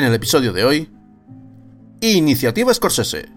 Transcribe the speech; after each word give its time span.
En 0.00 0.06
el 0.06 0.14
episodio 0.14 0.54
de 0.54 0.64
hoy, 0.64 0.88
Iniciativa 2.00 2.72
Scorsese, 2.72 3.28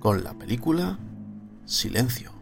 con 0.00 0.22
la 0.22 0.34
película 0.34 0.98
Silencio. 1.64 2.35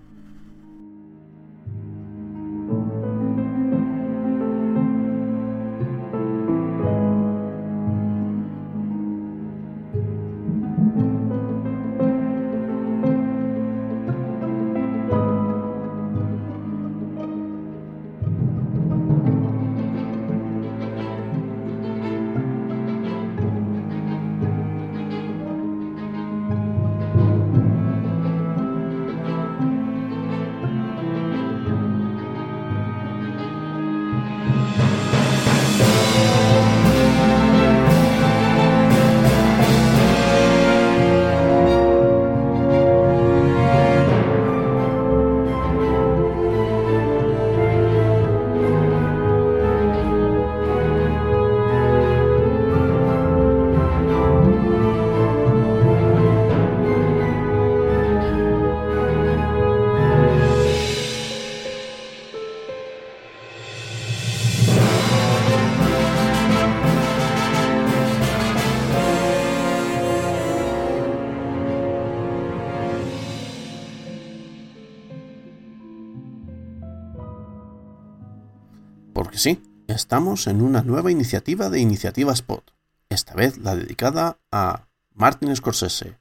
Estamos 79.94 80.46
en 80.46 80.62
una 80.62 80.82
nueva 80.82 81.10
iniciativa 81.10 81.70
de 81.70 81.80
Iniciativa 81.80 82.32
Spot, 82.32 82.72
esta 83.08 83.34
vez 83.34 83.58
la 83.58 83.76
dedicada 83.76 84.38
a 84.50 84.86
Martin 85.12 85.54
Scorsese. 85.54 86.18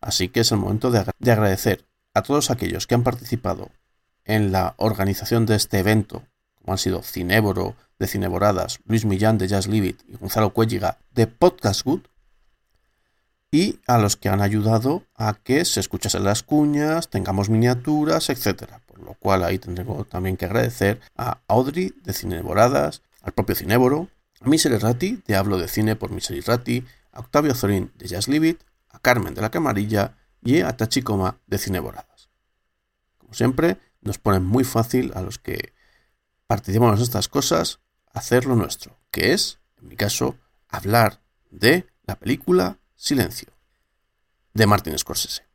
Así 0.00 0.28
que 0.28 0.40
es 0.40 0.52
el 0.52 0.58
momento 0.58 0.90
de, 0.90 0.98
agra- 1.00 1.14
de 1.18 1.32
agradecer 1.32 1.86
a 2.14 2.22
todos 2.22 2.50
aquellos 2.50 2.86
que 2.86 2.94
han 2.94 3.02
participado 3.02 3.70
en 4.24 4.52
la 4.52 4.74
organización 4.78 5.46
de 5.46 5.56
este 5.56 5.78
evento, 5.78 6.24
como 6.60 6.72
han 6.72 6.78
sido 6.78 7.02
Cinéboro 7.02 7.76
de 7.98 8.06
Cineboradas, 8.06 8.80
Luis 8.86 9.04
Millán 9.04 9.38
de 9.38 9.48
Jazz 9.48 9.66
Live 9.66 9.86
It 9.86 10.02
y 10.08 10.16
Gonzalo 10.16 10.50
Cuelliga 10.52 10.98
de 11.12 11.26
Podcast 11.26 11.82
Good, 11.84 12.00
y 13.50 13.80
a 13.86 13.98
los 13.98 14.16
que 14.16 14.28
han 14.30 14.40
ayudado 14.40 15.04
a 15.14 15.34
que 15.34 15.64
se 15.66 15.80
escuchasen 15.80 16.24
las 16.24 16.42
cuñas, 16.42 17.10
tengamos 17.10 17.50
miniaturas, 17.50 18.30
etc. 18.30 18.64
Lo 19.04 19.14
cual 19.14 19.44
ahí 19.44 19.58
tendremos 19.58 20.08
también 20.08 20.36
que 20.36 20.44
agradecer 20.44 21.00
a 21.16 21.40
Audrey 21.48 21.94
de 22.02 22.12
Cineboradas, 22.12 23.02
al 23.22 23.32
propio 23.32 23.54
Cinéboro, 23.54 24.08
a 24.40 24.48
Misery 24.48 24.78
Ratti 24.78 25.22
de 25.26 25.36
Hablo 25.36 25.58
de 25.58 25.68
Cine 25.68 25.96
por 25.96 26.10
Misery 26.10 26.40
Ratti, 26.40 26.84
a 27.12 27.20
Octavio 27.20 27.54
Zorín 27.54 27.92
de 27.96 28.08
Jazz 28.08 28.28
Live 28.28 28.48
It, 28.48 28.60
a 28.90 28.98
Carmen 28.98 29.34
de 29.34 29.42
la 29.42 29.50
Camarilla 29.50 30.16
y 30.42 30.60
a 30.60 30.76
Tachikoma 30.76 31.38
de 31.46 31.58
Cineboradas. 31.58 32.30
Como 33.18 33.34
siempre, 33.34 33.78
nos 34.00 34.18
ponen 34.18 34.44
muy 34.44 34.64
fácil 34.64 35.12
a 35.14 35.22
los 35.22 35.38
que 35.38 35.72
participamos 36.46 36.98
en 36.98 37.02
estas 37.04 37.28
cosas 37.28 37.80
hacer 38.12 38.46
lo 38.46 38.56
nuestro, 38.56 38.98
que 39.10 39.32
es, 39.32 39.58
en 39.80 39.88
mi 39.88 39.96
caso, 39.96 40.36
hablar 40.68 41.22
de 41.50 41.86
la 42.04 42.18
película 42.18 42.78
Silencio, 42.94 43.48
de 44.54 44.66
Martin 44.66 44.98
Scorsese. 44.98 45.51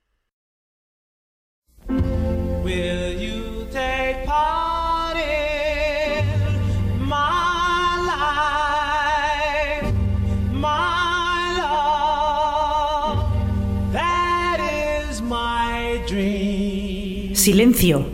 Silencio. 17.48 18.06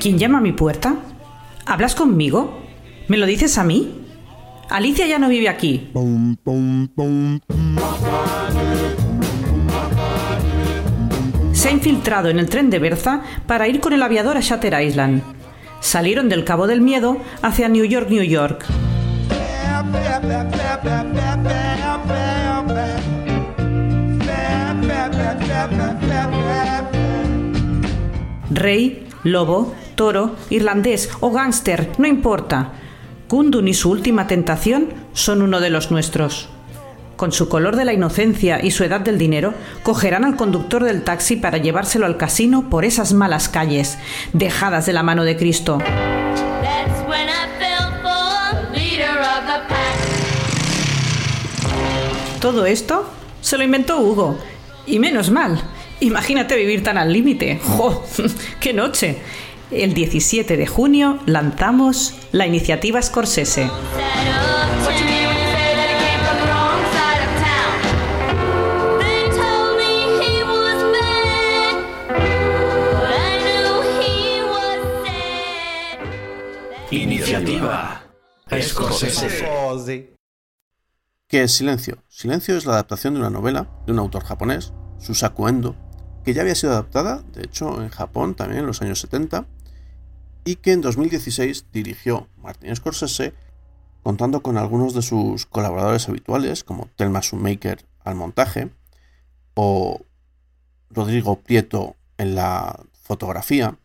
¿Quién 0.00 0.18
llama 0.18 0.38
a 0.38 0.40
mi 0.40 0.50
puerta? 0.50 0.96
¿Hablas 1.66 1.94
conmigo? 1.94 2.58
¿Me 3.06 3.16
lo 3.16 3.26
dices 3.26 3.58
a 3.58 3.62
mí? 3.62 3.94
Alicia 4.68 5.06
ya 5.06 5.20
no 5.20 5.28
vive 5.28 5.48
aquí. 5.48 5.88
Se 11.52 11.68
ha 11.68 11.70
infiltrado 11.70 12.28
en 12.28 12.40
el 12.40 12.48
tren 12.48 12.68
de 12.68 12.80
Berza 12.80 13.22
para 13.46 13.68
ir 13.68 13.78
con 13.78 13.92
el 13.92 14.02
aviador 14.02 14.36
a 14.36 14.40
Shatter 14.40 14.82
Island. 14.82 15.22
Salieron 15.78 16.28
del 16.28 16.44
Cabo 16.44 16.66
del 16.66 16.80
Miedo 16.80 17.18
hacia 17.40 17.68
New 17.68 17.84
York, 17.84 18.10
New 18.10 18.24
York. 18.24 18.66
Rey, 28.50 29.06
lobo, 29.24 29.74
toro, 29.94 30.36
irlandés 30.50 31.10
o 31.20 31.30
gángster, 31.30 31.92
no 31.98 32.06
importa. 32.06 32.72
Kundun 33.28 33.68
y 33.68 33.74
su 33.74 33.90
última 33.90 34.26
tentación 34.26 34.88
son 35.12 35.42
uno 35.42 35.60
de 35.60 35.70
los 35.70 35.90
nuestros. 35.90 36.48
Con 37.16 37.32
su 37.32 37.48
color 37.48 37.76
de 37.76 37.84
la 37.84 37.92
inocencia 37.92 38.64
y 38.64 38.70
su 38.70 38.84
edad 38.84 39.00
del 39.00 39.18
dinero, 39.18 39.52
cogerán 39.82 40.24
al 40.24 40.36
conductor 40.36 40.84
del 40.84 41.02
taxi 41.02 41.36
para 41.36 41.58
llevárselo 41.58 42.06
al 42.06 42.16
casino 42.16 42.70
por 42.70 42.84
esas 42.84 43.12
malas 43.12 43.48
calles, 43.48 43.98
dejadas 44.32 44.86
de 44.86 44.92
la 44.92 45.02
mano 45.02 45.24
de 45.24 45.36
Cristo. 45.36 45.78
Todo 52.40 52.66
esto 52.66 53.04
se 53.40 53.58
lo 53.58 53.64
inventó 53.64 53.98
Hugo. 53.98 54.38
Y 54.86 55.00
menos 55.00 55.30
mal. 55.30 55.60
Imagínate 56.00 56.54
vivir 56.56 56.82
tan 56.82 56.96
al 56.96 57.12
límite. 57.12 57.58
¡Jo! 57.62 58.04
¡Qué 58.60 58.72
noche! 58.72 59.16
El 59.70 59.94
17 59.94 60.56
de 60.56 60.66
junio 60.66 61.18
lanzamos 61.26 62.14
la 62.32 62.46
iniciativa 62.46 63.02
Scorsese. 63.02 63.68
Iniciativa 76.90 78.02
Scorsese. 78.62 80.14
¿Qué 81.26 81.42
es 81.42 81.52
Silencio? 81.52 81.98
Silencio 82.08 82.56
es 82.56 82.64
la 82.64 82.72
adaptación 82.72 83.12
de 83.14 83.20
una 83.20 83.28
novela 83.28 83.68
de 83.84 83.92
un 83.92 83.98
autor 83.98 84.24
japonés, 84.24 84.72
Susaku 84.98 85.46
Endo, 85.48 85.76
que 86.28 86.34
ya 86.34 86.42
había 86.42 86.54
sido 86.54 86.72
adaptada, 86.72 87.22
de 87.32 87.42
hecho, 87.42 87.82
en 87.82 87.88
Japón 87.88 88.34
también 88.34 88.60
en 88.60 88.66
los 88.66 88.82
años 88.82 89.00
70, 89.00 89.46
y 90.44 90.56
que 90.56 90.72
en 90.72 90.82
2016 90.82 91.68
dirigió 91.72 92.28
Martin 92.36 92.76
Scorsese, 92.76 93.32
contando 94.02 94.42
con 94.42 94.58
algunos 94.58 94.92
de 94.92 95.00
sus 95.00 95.46
colaboradores 95.46 96.06
habituales, 96.06 96.64
como 96.64 96.90
Thelma 96.96 97.20
Shoemaker 97.22 97.82
al 98.04 98.14
montaje, 98.14 98.68
o 99.54 100.02
Rodrigo 100.90 101.40
Prieto 101.40 101.96
en 102.18 102.34
la 102.34 102.78
fotografía, 103.04 103.78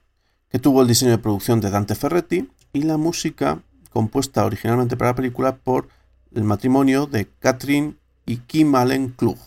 que 0.49 0.59
tuvo 0.59 0.81
el 0.81 0.89
diseño 0.89 1.11
de 1.11 1.19
producción 1.19 1.61
de 1.61 1.69
Dante 1.69 1.95
Ferretti 1.95 2.51
y 2.73 2.81
la 2.81 2.97
música 2.97 3.61
compuesta 3.89 4.43
originalmente 4.43 4.97
para 4.97 5.11
la 5.11 5.15
película 5.15 5.55
por 5.55 5.87
el 6.35 6.43
matrimonio 6.43 7.05
de 7.05 7.25
Catherine 7.39 7.95
y 8.25 8.39
Kim 8.39 8.75
Allen 8.75 9.11
Klug. 9.11 9.37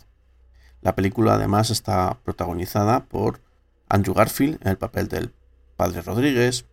La 0.86 0.94
película 0.94 1.34
además 1.34 1.70
está 1.70 2.16
protagonizada 2.22 3.06
por 3.06 3.40
Andrew 3.88 4.14
Garfield 4.14 4.60
en 4.62 4.68
el 4.68 4.78
papel 4.78 5.08
del 5.08 5.32
padre 5.76 6.00
Rodríguez, 6.00 6.64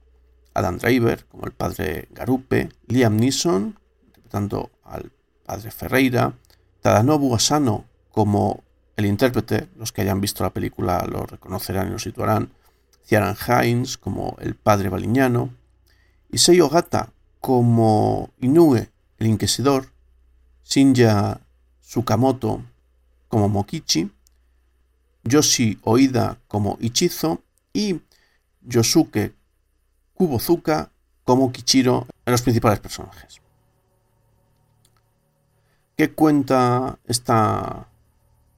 Adam 0.54 0.78
Driver 0.78 1.26
como 1.26 1.48
el 1.48 1.52
padre 1.52 2.10
Garupe, 2.12 2.70
Liam 2.86 3.18
Neeson 3.18 3.76
interpretando 4.06 4.70
al 4.84 5.12
padre 5.48 5.72
Ferreira, 5.72 6.36
Tadanobu 6.82 7.34
Asano 7.34 7.86
como 8.12 8.64
el 8.98 9.08
intérprete, 9.08 9.68
los 9.78 9.92
que 9.92 10.02
hayan 10.02 10.22
visto 10.22 10.44
la 10.44 10.52
película 10.52 11.04
lo 11.10 11.26
reconocerán 11.26 11.88
y 11.88 11.94
lo 11.94 11.98
situarán, 11.98 12.52
Ciaran 13.08 13.36
Hines 13.36 13.98
como 13.98 14.38
el 14.42 14.54
padre 14.54 14.90
Baliñano, 14.90 15.50
y 16.30 16.38
Sei 16.38 16.62
Ogata 16.62 17.10
como 17.42 18.30
Inoue, 18.40 18.92
el 19.18 19.26
Inquisidor, 19.26 19.88
Shinja 20.64 21.42
Tsukamoto 21.82 22.62
como 23.34 23.50
Mokichi, 23.50 24.12
Yoshi 25.24 25.80
Oida 25.82 26.38
como 26.48 26.78
Ichizo 26.80 27.42
y 27.74 28.00
Yosuke 28.62 29.34
Kubozuka 30.14 30.92
como 31.24 31.52
Kichiro 31.52 32.06
en 32.28 32.32
los 32.32 32.44
principales 32.44 32.80
personajes. 32.80 33.42
¿Qué 35.98 36.12
cuenta 36.12 37.00
esta 37.06 37.88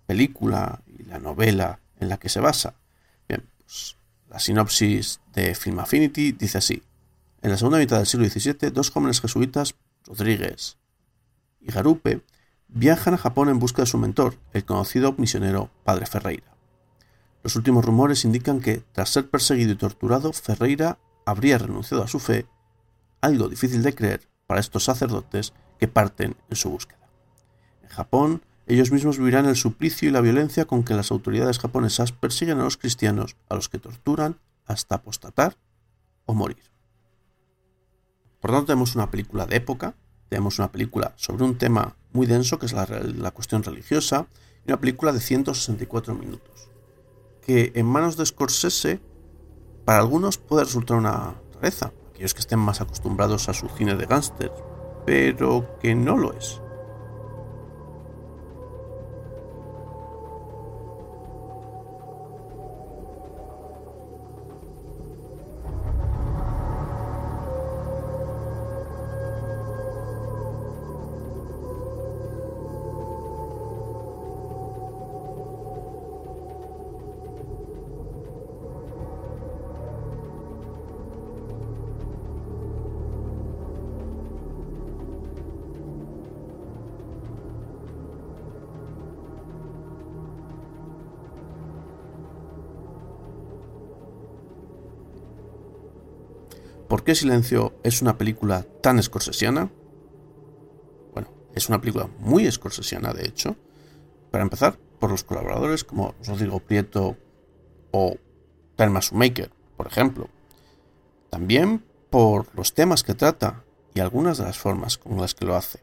película 0.08 0.82
y 0.88 1.04
la 1.04 1.20
novela 1.20 1.80
en 2.02 2.10
la 2.10 2.18
que 2.18 2.28
se 2.28 2.42
basa? 2.42 2.76
Bien, 3.30 3.48
pues 3.60 3.96
la 4.30 4.40
sinopsis 4.40 5.22
de 5.34 5.56
Film 5.56 5.80
Affinity 5.80 6.34
dice 6.34 6.58
así. 6.58 6.84
En 7.42 7.50
la 7.50 7.56
segunda 7.56 7.78
mitad 7.78 7.96
del 7.96 8.08
siglo 8.08 8.28
XVII, 8.28 8.72
dos 8.72 8.92
jóvenes 8.92 9.22
jesuitas, 9.22 9.74
Rodríguez 10.06 10.76
y 11.62 11.72
Garupe, 11.72 12.26
viajan 12.68 13.14
a 13.14 13.18
Japón 13.18 13.50
en 13.50 13.60
busca 13.60 13.82
de 13.82 13.88
su 13.88 13.98
mentor, 13.98 14.38
el 14.54 14.66
conocido 14.66 15.14
misionero 15.18 15.70
Padre 15.84 16.06
Ferreira. 16.06 16.56
Los 17.44 17.56
últimos 17.56 17.86
rumores 17.86 18.26
indican 18.26 18.60
que, 18.60 18.84
tras 18.92 19.10
ser 19.10 19.30
perseguido 19.30 19.72
y 19.72 19.76
torturado, 19.76 20.34
Ferreira 20.34 20.98
habría 21.26 21.58
renunciado 21.58 22.04
a 22.04 22.08
su 22.08 22.20
fe, 22.20 22.48
algo 23.22 23.50
difícil 23.50 23.84
de 23.84 23.94
creer 23.94 24.28
para 24.48 24.60
estos 24.60 24.84
sacerdotes 24.84 25.54
que 25.80 25.88
parten 25.88 26.36
en 26.50 26.56
su 26.56 26.70
búsqueda. 26.70 27.10
En 27.84 27.90
Japón, 27.90 28.42
ellos 28.68 28.92
mismos 28.92 29.20
vivirán 29.20 29.46
el 29.46 29.56
suplicio 29.56 30.10
y 30.10 30.12
la 30.12 30.22
violencia 30.22 30.66
con 30.66 30.84
que 30.84 30.96
las 30.96 31.12
autoridades 31.12 31.60
japonesas 31.60 32.12
persiguen 32.12 32.60
a 32.60 32.64
los 32.64 32.78
cristianos, 32.78 33.36
a 33.48 33.56
los 33.56 33.70
que 33.70 33.78
torturan 33.78 34.40
hasta 34.66 34.96
apostatar 34.96 35.56
o 36.26 36.34
morir. 36.34 36.64
Por 38.40 38.52
tanto, 38.52 38.68
tenemos 38.68 38.96
una 38.96 39.12
película 39.12 39.46
de 39.46 39.58
época, 39.58 39.96
tenemos 40.30 40.60
una 40.60 40.72
película 40.72 41.14
sobre 41.18 41.44
un 41.44 41.58
tema 41.58 41.96
muy 42.14 42.28
denso, 42.28 42.58
que 42.60 42.66
es 42.66 42.74
la, 42.74 43.32
cuestión 43.32 43.64
religiosa, 43.64 44.28
y 44.66 44.72
una 44.72 44.80
película 44.80 45.12
de 45.12 45.20
164 45.20 46.16
minutos, 46.16 46.70
que 47.42 47.72
en 47.76 47.86
manos 47.86 48.18
de 48.18 48.26
Scorsese, 48.26 49.00
para 49.84 50.00
algunos 50.00 50.38
puede 50.38 50.64
resultar 50.64 50.98
una 50.98 51.36
rareza, 51.54 51.92
aquellos 52.10 52.34
que 52.34 52.40
estén 52.40 52.60
más 52.60 52.82
acostumbrados 52.82 53.50
a 53.50 53.54
su 53.54 53.68
cine 53.70 53.96
de 53.96 54.06
gángster, 54.06 54.52
pero 55.06 55.78
que 55.80 55.94
no 55.94 56.18
lo 56.18 56.34
es. 56.34 56.62
Qué 97.06 97.16
Silencio 97.16 97.74
es 97.84 98.02
una 98.02 98.18
película 98.18 98.66
tan 98.82 99.02
scorsesiana? 99.02 99.70
Bueno, 101.14 101.30
es 101.54 101.70
una 101.70 101.80
película 101.80 102.10
muy 102.20 102.52
scorsesiana, 102.52 103.14
de 103.14 103.26
hecho. 103.26 103.56
Para 104.32 104.44
empezar, 104.44 104.78
por 105.00 105.12
los 105.12 105.24
colaboradores 105.24 105.84
como 105.84 106.16
Rodrigo 106.26 106.60
Prieto 106.60 107.16
o 107.92 108.18
Thelma 108.76 109.00
Shoemaker, 109.00 109.52
por 109.78 109.88
ejemplo. 109.88 110.30
También 111.30 111.86
por 112.10 112.54
los 112.56 112.74
temas 112.74 113.04
que 113.04 113.14
trata 113.14 113.64
y 113.94 114.00
algunas 114.00 114.38
de 114.38 114.46
las 114.46 114.58
formas 114.58 114.98
con 114.98 115.18
las 115.22 115.36
que 115.36 115.46
lo 115.46 115.56
hace. 115.56 115.80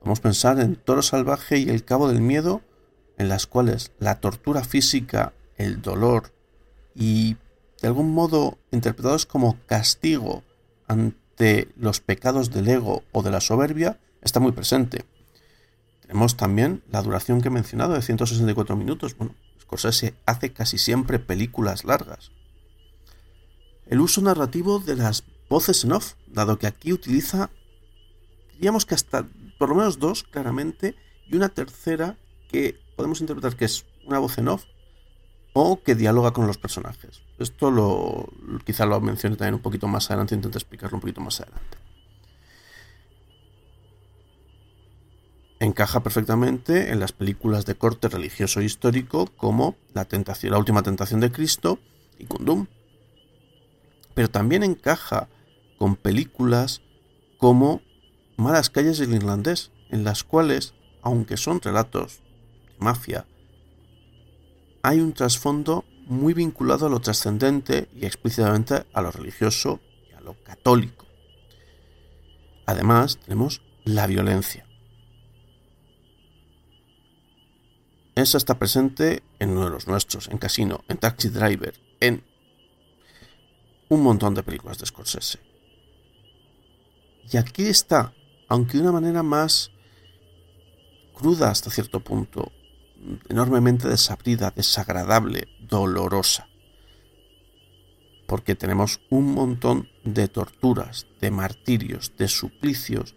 Podemos 0.00 0.20
pensar 0.20 0.60
en 0.60 0.76
Toro 0.76 1.02
Salvaje 1.02 1.58
y 1.58 1.70
El 1.70 1.84
Cabo 1.84 2.08
del 2.08 2.20
Miedo, 2.20 2.60
en 3.18 3.28
las 3.28 3.46
cuales 3.46 3.92
la 3.98 4.20
tortura 4.20 4.64
física, 4.64 5.32
el 5.56 5.80
dolor 5.80 6.32
y 6.94 7.36
de 7.80 7.88
algún 7.88 8.12
modo 8.12 8.58
interpretados 8.70 9.26
como 9.26 9.58
castigo 9.66 10.42
ante 10.88 11.68
los 11.76 12.00
pecados 12.00 12.50
del 12.50 12.68
ego 12.68 13.02
o 13.12 13.22
de 13.22 13.30
la 13.30 13.40
soberbia, 13.40 14.00
está 14.22 14.40
muy 14.40 14.52
presente. 14.52 15.04
Tenemos 16.00 16.36
también 16.36 16.82
la 16.90 17.02
duración 17.02 17.40
que 17.40 17.48
he 17.48 17.50
mencionado 17.50 17.94
de 17.94 18.02
164 18.02 18.76
minutos. 18.76 19.16
Bueno, 19.16 19.34
Scorsese 19.60 20.14
hace 20.24 20.52
casi 20.52 20.78
siempre 20.78 21.18
películas 21.18 21.84
largas. 21.84 22.30
El 23.86 24.00
uso 24.00 24.20
narrativo 24.20 24.78
de 24.78 24.96
las 24.96 25.24
voces 25.48 25.84
en 25.84 25.92
off, 25.92 26.14
dado 26.26 26.58
que 26.58 26.66
aquí 26.66 26.92
utiliza, 26.92 27.50
diríamos 28.54 28.86
que 28.86 28.94
hasta 28.94 29.26
por 29.58 29.70
lo 29.70 29.76
menos 29.76 29.98
dos 29.98 30.22
claramente, 30.22 30.94
y 31.26 31.36
una 31.36 31.48
tercera 31.48 32.16
que 32.48 32.78
podemos 32.96 33.20
interpretar 33.20 33.56
que 33.56 33.64
es 33.64 33.84
una 34.04 34.18
voz 34.18 34.38
en 34.38 34.48
off 34.48 34.64
o 35.58 35.82
que 35.82 35.94
dialoga 35.94 36.32
con 36.32 36.46
los 36.46 36.58
personajes. 36.58 37.22
Esto 37.38 37.70
lo 37.70 38.28
quizá 38.66 38.84
lo 38.84 39.00
mencione 39.00 39.36
también 39.36 39.54
un 39.54 39.62
poquito 39.62 39.88
más 39.88 40.10
adelante, 40.10 40.34
intento 40.34 40.58
explicarlo 40.58 40.98
un 40.98 41.00
poquito 41.00 41.22
más 41.22 41.40
adelante. 41.40 41.78
Encaja 45.58 46.02
perfectamente 46.02 46.92
en 46.92 47.00
las 47.00 47.12
películas 47.12 47.64
de 47.64 47.74
corte 47.74 48.08
religioso 48.08 48.60
e 48.60 48.64
histórico 48.64 49.28
como 49.38 49.76
La 49.94 50.04
tentación, 50.04 50.52
la 50.52 50.58
última 50.58 50.82
tentación 50.82 51.20
de 51.20 51.32
Cristo 51.32 51.78
y 52.18 52.26
Kundum. 52.26 52.66
Pero 54.12 54.28
también 54.28 54.62
encaja 54.62 55.30
con 55.78 55.96
películas 55.96 56.82
como 57.38 57.80
Malas 58.36 58.68
calles 58.68 58.98
del 58.98 59.14
irlandés, 59.14 59.70
en 59.88 60.04
las 60.04 60.22
cuales, 60.22 60.74
aunque 61.00 61.38
son 61.38 61.62
relatos 61.62 62.18
de 62.18 62.74
mafia, 62.78 63.24
hay 64.86 65.00
un 65.00 65.14
trasfondo 65.14 65.84
muy 66.06 66.32
vinculado 66.32 66.86
a 66.86 66.88
lo 66.88 67.00
trascendente 67.00 67.88
y 67.92 68.06
explícitamente 68.06 68.86
a 68.92 69.02
lo 69.02 69.10
religioso 69.10 69.80
y 70.08 70.14
a 70.14 70.20
lo 70.20 70.40
católico. 70.44 71.06
Además, 72.66 73.18
tenemos 73.18 73.62
la 73.84 74.06
violencia. 74.06 74.64
Esa 78.14 78.38
está 78.38 78.60
presente 78.60 79.24
en 79.40 79.50
uno 79.50 79.64
de 79.64 79.70
los 79.70 79.88
nuestros, 79.88 80.28
en 80.28 80.38
Casino, 80.38 80.84
en 80.86 80.98
Taxi 80.98 81.30
Driver, 81.30 81.74
en 81.98 82.22
un 83.88 84.04
montón 84.04 84.34
de 84.34 84.44
películas 84.44 84.78
de 84.78 84.86
Scorsese. 84.86 85.40
Y 87.32 87.38
aquí 87.38 87.66
está, 87.66 88.14
aunque 88.46 88.76
de 88.76 88.84
una 88.84 88.92
manera 88.92 89.24
más 89.24 89.72
cruda 91.12 91.50
hasta 91.50 91.72
cierto 91.72 91.98
punto, 91.98 92.52
enormemente 93.28 93.88
desabrida, 93.88 94.52
desagradable, 94.54 95.48
dolorosa. 95.60 96.48
Porque 98.26 98.54
tenemos 98.54 99.00
un 99.10 99.32
montón 99.32 99.88
de 100.04 100.28
torturas, 100.28 101.06
de 101.20 101.30
martirios, 101.30 102.12
de 102.16 102.28
suplicios 102.28 103.14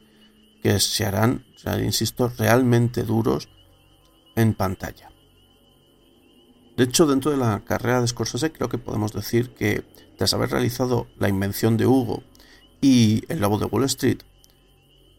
que 0.62 0.80
se 0.80 1.06
harán, 1.06 1.46
insisto, 1.82 2.32
realmente 2.38 3.04
duros 3.04 3.50
en 4.36 4.54
pantalla. 4.54 5.12
De 6.78 6.86
hecho, 6.86 7.08
dentro 7.08 7.32
de 7.32 7.38
la 7.38 7.64
carrera 7.66 8.02
de 8.02 8.08
Scorsese 8.08 8.52
creo 8.52 8.70
que 8.70 8.78
podemos 8.78 9.12
decir 9.12 9.54
que 9.54 9.84
tras 10.18 10.34
haber 10.34 10.52
realizado 10.52 11.08
La 11.18 11.28
invención 11.28 11.76
de 11.76 11.86
Hugo 11.86 12.24
y 12.82 13.24
El 13.28 13.40
lobo 13.40 13.58
de 13.58 13.66
Wall 13.66 13.84
Street, 13.86 14.20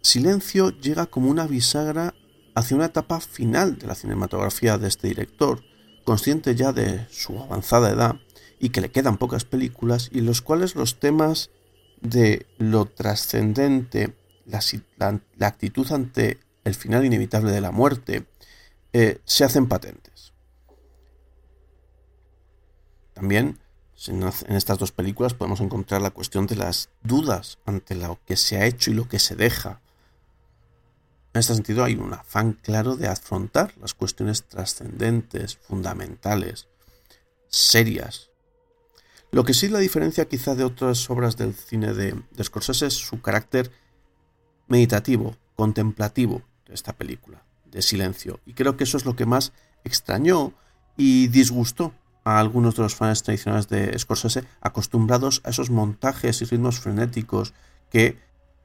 Silencio 0.02 0.70
llega 0.70 1.06
como 1.06 1.30
una 1.30 1.46
bisagra 1.46 2.14
hacia 2.54 2.76
una 2.76 2.86
etapa 2.86 3.20
final 3.20 3.78
de 3.78 3.86
la 3.86 3.94
cinematografía 3.94 4.78
de 4.78 4.88
este 4.88 5.08
director, 5.08 5.62
consciente 6.04 6.54
ya 6.54 6.72
de 6.72 7.06
su 7.10 7.38
avanzada 7.38 7.90
edad 7.90 8.16
y 8.58 8.70
que 8.70 8.80
le 8.80 8.90
quedan 8.90 9.16
pocas 9.16 9.44
películas 9.44 10.10
y 10.12 10.18
en 10.18 10.26
los 10.26 10.42
cuales 10.42 10.74
los 10.74 10.98
temas 10.98 11.50
de 12.00 12.46
lo 12.58 12.86
trascendente, 12.86 14.14
la, 14.46 14.60
actitud 15.46 15.90
ante 15.92 16.38
el 16.64 16.74
final 16.74 17.04
inevitable 17.04 17.52
de 17.52 17.60
la 17.60 17.70
muerte, 17.70 18.26
eh, 18.92 19.20
se 19.24 19.44
hacen 19.44 19.68
patentes. 19.68 20.32
También 23.12 23.58
en 24.08 24.56
estas 24.56 24.78
dos 24.78 24.92
películas 24.92 25.34
podemos 25.34 25.60
encontrar 25.60 26.00
la 26.00 26.10
cuestión 26.10 26.46
de 26.46 26.56
las 26.56 26.88
dudas 27.02 27.58
ante 27.66 27.94
lo 27.94 28.18
que 28.24 28.36
se 28.36 28.56
ha 28.56 28.64
hecho 28.64 28.90
y 28.90 28.94
lo 28.94 29.08
que 29.08 29.18
se 29.18 29.36
deja. 29.36 29.82
En 31.32 31.38
este 31.38 31.54
sentido 31.54 31.84
hay 31.84 31.94
un 31.94 32.12
afán 32.12 32.54
claro 32.54 32.96
de 32.96 33.06
afrontar 33.06 33.72
las 33.80 33.94
cuestiones 33.94 34.44
trascendentes, 34.44 35.56
fundamentales, 35.56 36.68
serias. 37.48 38.30
Lo 39.30 39.44
que 39.44 39.54
sí 39.54 39.68
la 39.68 39.78
diferencia 39.78 40.26
quizá 40.26 40.56
de 40.56 40.64
otras 40.64 41.08
obras 41.08 41.36
del 41.36 41.54
cine 41.54 41.94
de, 41.94 42.20
Scorsese 42.42 42.86
es 42.86 42.94
su 42.94 43.22
carácter 43.22 43.70
meditativo, 44.66 45.36
contemplativo 45.54 46.42
de 46.66 46.74
esta 46.74 46.94
película, 46.94 47.44
de 47.70 47.80
silencio. 47.80 48.40
Y 48.44 48.54
creo 48.54 48.76
que 48.76 48.84
eso 48.84 48.96
es 48.96 49.04
lo 49.04 49.14
que 49.14 49.26
más 49.26 49.52
extrañó 49.84 50.52
y 50.96 51.28
disgustó 51.28 51.94
a 52.24 52.40
algunos 52.40 52.74
de 52.74 52.82
los 52.82 52.96
fans 52.96 53.22
tradicionales 53.22 53.68
de 53.68 53.96
Scorsese, 53.96 54.44
acostumbrados 54.60 55.42
a 55.44 55.50
esos 55.50 55.70
montajes 55.70 56.42
y 56.42 56.44
ritmos 56.44 56.80
frenéticos 56.80 57.54
que, 57.88 58.18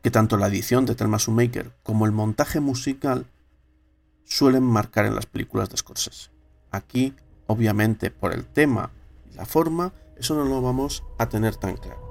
que 0.05 0.11
tanto 0.11 0.37
la 0.37 0.45
edición 0.45 0.85
de 0.85 0.93
Thelma 0.93 1.17
Shoemaker 1.17 1.71
como 1.81 2.05
el 2.05 2.11
montaje 2.11 2.59
musical 2.59 3.25
suelen 4.23 4.61
marcar 4.61 5.07
en 5.07 5.15
las 5.15 5.25
películas 5.25 5.71
de 5.71 5.77
Scorsese. 5.77 6.29
Aquí, 6.69 7.15
obviamente, 7.47 8.11
por 8.11 8.31
el 8.31 8.45
tema 8.45 8.91
y 9.31 9.33
la 9.33 9.47
forma, 9.47 9.93
eso 10.15 10.35
no 10.35 10.45
lo 10.45 10.61
vamos 10.61 11.03
a 11.17 11.27
tener 11.27 11.55
tan 11.55 11.77
claro. 11.77 12.04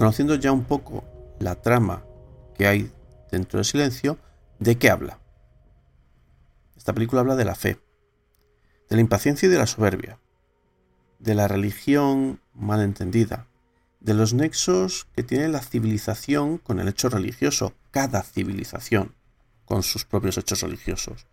Conociendo 0.00 0.34
ya 0.36 0.50
un 0.50 0.64
poco 0.64 1.04
la 1.40 1.56
trama 1.56 2.06
que 2.56 2.66
hay 2.66 2.90
dentro 3.30 3.58
del 3.58 3.66
silencio, 3.66 4.16
¿de 4.58 4.78
qué 4.78 4.88
habla? 4.88 5.18
Esta 6.74 6.94
película 6.94 7.20
habla 7.20 7.36
de 7.36 7.44
la 7.44 7.54
fe, 7.54 7.78
de 8.88 8.96
la 8.96 9.02
impaciencia 9.02 9.46
y 9.46 9.52
de 9.52 9.58
la 9.58 9.66
soberbia, 9.66 10.18
de 11.18 11.34
la 11.34 11.48
religión 11.48 12.40
mal 12.54 12.80
entendida, 12.80 13.46
de 14.00 14.14
los 14.14 14.32
nexos 14.32 15.06
que 15.14 15.22
tiene 15.22 15.48
la 15.48 15.60
civilización 15.60 16.56
con 16.56 16.80
el 16.80 16.88
hecho 16.88 17.10
religioso, 17.10 17.74
cada 17.90 18.22
civilización 18.22 19.14
con 19.66 19.82
sus 19.82 20.06
propios 20.06 20.38
hechos 20.38 20.62
religiosos. 20.62 21.26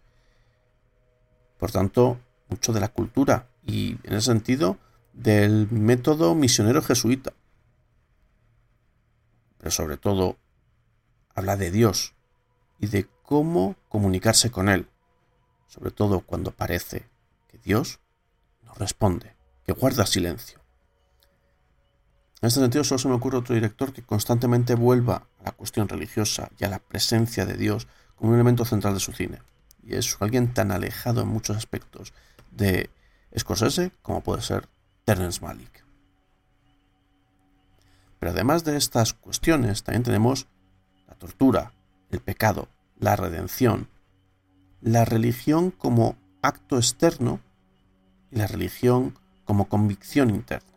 Por 1.58 1.72
tanto, 1.72 2.20
mucho 2.50 2.74
de 2.74 2.82
la 2.82 2.90
cultura 2.90 3.48
y, 3.66 3.98
en 4.04 4.16
ese 4.16 4.26
sentido, 4.26 4.78
del 5.14 5.72
método 5.72 6.36
misionero 6.36 6.82
jesuita. 6.82 7.32
Pero 9.58 9.72
sobre 9.72 9.98
todo, 9.98 10.38
habla 11.34 11.58
de 11.58 11.72
Dios 11.72 12.16
y 12.80 12.88
de 12.88 13.08
cómo 13.24 13.76
comunicarse 13.90 14.52
con 14.52 14.70
Él, 14.70 14.88
sobre 15.68 15.92
todo 15.92 16.22
cuando 16.22 16.52
parece 16.52 17.10
que 17.48 17.58
Dios 17.58 18.00
no 18.64 18.74
responde, 18.74 19.36
que 19.66 19.74
guarda 19.74 20.06
silencio. 20.06 20.60
En 22.42 22.48
este 22.48 22.60
sentido, 22.60 22.84
solo 22.84 23.00
se 23.00 23.08
me 23.08 23.16
ocurre 23.16 23.38
otro 23.38 23.56
director 23.56 23.92
que 23.94 24.04
constantemente 24.04 24.76
vuelva 24.76 25.28
a 25.40 25.44
la 25.44 25.52
cuestión 25.54 25.90
religiosa 25.90 26.52
y 26.60 26.66
a 26.66 26.70
la 26.70 26.80
presencia 26.80 27.48
de 27.48 27.58
Dios 27.58 27.88
como 28.16 28.30
un 28.30 28.36
elemento 28.36 28.64
central 28.64 28.94
de 28.94 29.00
su 29.00 29.12
cine. 29.12 29.42
Y 29.84 29.96
es 29.96 30.16
alguien 30.20 30.54
tan 30.54 30.72
alejado 30.72 31.22
en 31.22 31.30
muchos 31.30 31.58
aspectos 31.58 32.14
de 32.52 32.92
Scorsese 33.38 33.92
como 34.04 34.22
puede 34.22 34.44
ser 34.44 34.70
Terrence 35.04 35.42
Malick. 35.42 35.87
Pero 38.20 38.32
además 38.32 38.64
de 38.64 38.78
estas 38.78 39.14
cuestiones, 39.14 39.84
también 39.84 40.04
tenemos 40.04 40.48
la 41.08 41.16
tortura, 41.16 41.74
el 42.10 42.20
pecado, 42.20 42.68
la 43.00 43.16
redención, 43.16 43.90
la 44.82 45.06
religión 45.06 45.72
como 45.72 46.18
acto 46.42 46.78
externo 46.78 47.40
y 48.32 48.38
la 48.38 48.48
religión 48.48 49.18
como 49.46 49.70
convicción 49.70 50.30
interna. 50.30 50.68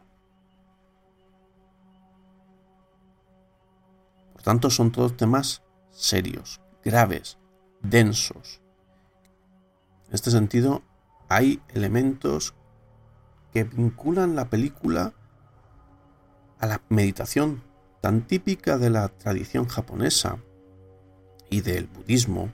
Por 4.32 4.42
tanto, 4.42 4.70
son 4.70 4.90
todos 4.90 5.16
temas 5.16 5.62
serios, 5.90 6.60
graves, 6.84 7.38
densos. 7.82 8.60
En 10.08 10.14
este 10.14 10.30
sentido, 10.30 10.82
hay 11.28 11.60
elementos 11.68 12.54
que 13.52 13.64
vinculan 13.64 14.36
la 14.36 14.48
película 14.48 15.12
a 16.60 16.66
la 16.66 16.82
meditación 16.88 17.62
tan 18.00 18.26
típica 18.26 18.78
de 18.78 18.90
la 18.90 19.08
tradición 19.08 19.66
japonesa 19.66 20.38
y 21.50 21.62
del 21.62 21.86
budismo, 21.86 22.52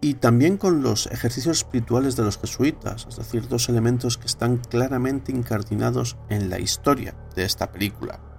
y 0.00 0.14
también 0.14 0.56
con 0.56 0.82
los 0.82 1.06
ejercicios 1.06 1.58
espirituales 1.58 2.16
de 2.16 2.24
los 2.24 2.38
jesuitas, 2.38 3.06
es 3.08 3.16
decir, 3.16 3.46
dos 3.46 3.68
elementos 3.68 4.18
que 4.18 4.26
están 4.26 4.56
claramente 4.56 5.30
incardinados 5.30 6.16
en 6.28 6.50
la 6.50 6.58
historia 6.58 7.14
de 7.36 7.44
esta 7.44 7.70
película. 7.70 8.31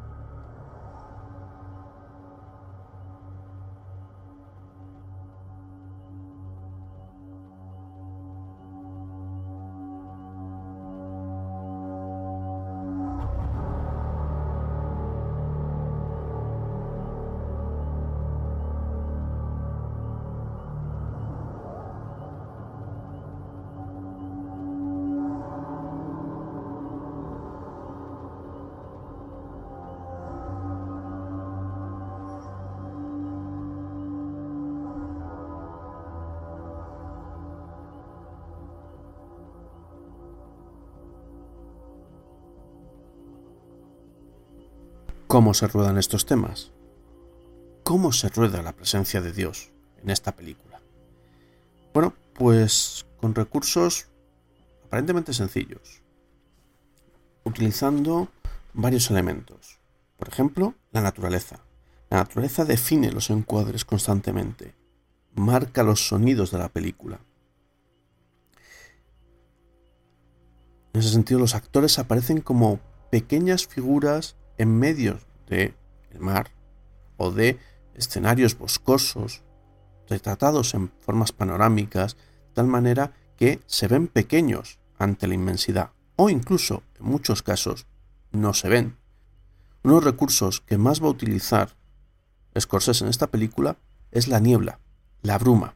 ¿Cómo 45.33 45.55
se 45.55 45.67
ruedan 45.67 45.97
estos 45.97 46.27
temas? 46.27 46.69
¿Cómo 47.83 48.11
se 48.11 48.29
rueda 48.29 48.61
la 48.61 48.73
presencia 48.73 49.19
de 49.19 49.31
Dios 49.31 49.71
en 50.03 50.11
esta 50.11 50.35
película? 50.35 50.79
Bueno, 51.91 52.13
pues 52.35 53.07
con 53.19 53.33
recursos 53.33 54.09
aparentemente 54.85 55.33
sencillos, 55.33 56.03
utilizando 57.45 58.27
varios 58.75 59.09
elementos. 59.09 59.79
Por 60.17 60.29
ejemplo, 60.29 60.75
la 60.91 61.01
naturaleza. 61.01 61.61
La 62.11 62.17
naturaleza 62.17 62.63
define 62.63 63.11
los 63.11 63.31
encuadres 63.31 63.85
constantemente, 63.85 64.75
marca 65.33 65.81
los 65.81 66.09
sonidos 66.09 66.51
de 66.51 66.59
la 66.59 66.69
película. 66.69 67.19
En 70.93 71.01
ese 71.01 71.09
sentido, 71.09 71.39
los 71.39 71.55
actores 71.55 71.97
aparecen 71.97 72.39
como 72.39 72.79
pequeñas 73.09 73.65
figuras 73.65 74.35
en 74.57 74.77
medio 74.77 75.19
del 75.47 75.73
mar 76.19 76.51
o 77.17 77.31
de 77.31 77.59
escenarios 77.95 78.57
boscosos, 78.57 79.43
retratados 80.07 80.73
en 80.73 80.91
formas 80.99 81.31
panorámicas, 81.31 82.15
de 82.15 82.53
tal 82.53 82.67
manera 82.67 83.13
que 83.37 83.59
se 83.65 83.87
ven 83.87 84.07
pequeños 84.07 84.79
ante 84.97 85.27
la 85.27 85.33
inmensidad, 85.33 85.91
o 86.15 86.29
incluso, 86.29 86.83
en 86.99 87.05
muchos 87.05 87.43
casos, 87.43 87.87
no 88.31 88.53
se 88.53 88.69
ven. 88.69 88.97
Uno 89.83 89.95
de 89.95 90.01
los 90.01 90.13
recursos 90.13 90.61
que 90.61 90.77
más 90.77 91.01
va 91.01 91.07
a 91.07 91.11
utilizar 91.11 91.75
Scorsese 92.59 93.03
en 93.03 93.09
esta 93.09 93.27
película 93.27 93.77
es 94.11 94.27
la 94.27 94.39
niebla, 94.39 94.79
la 95.21 95.37
bruma. 95.37 95.75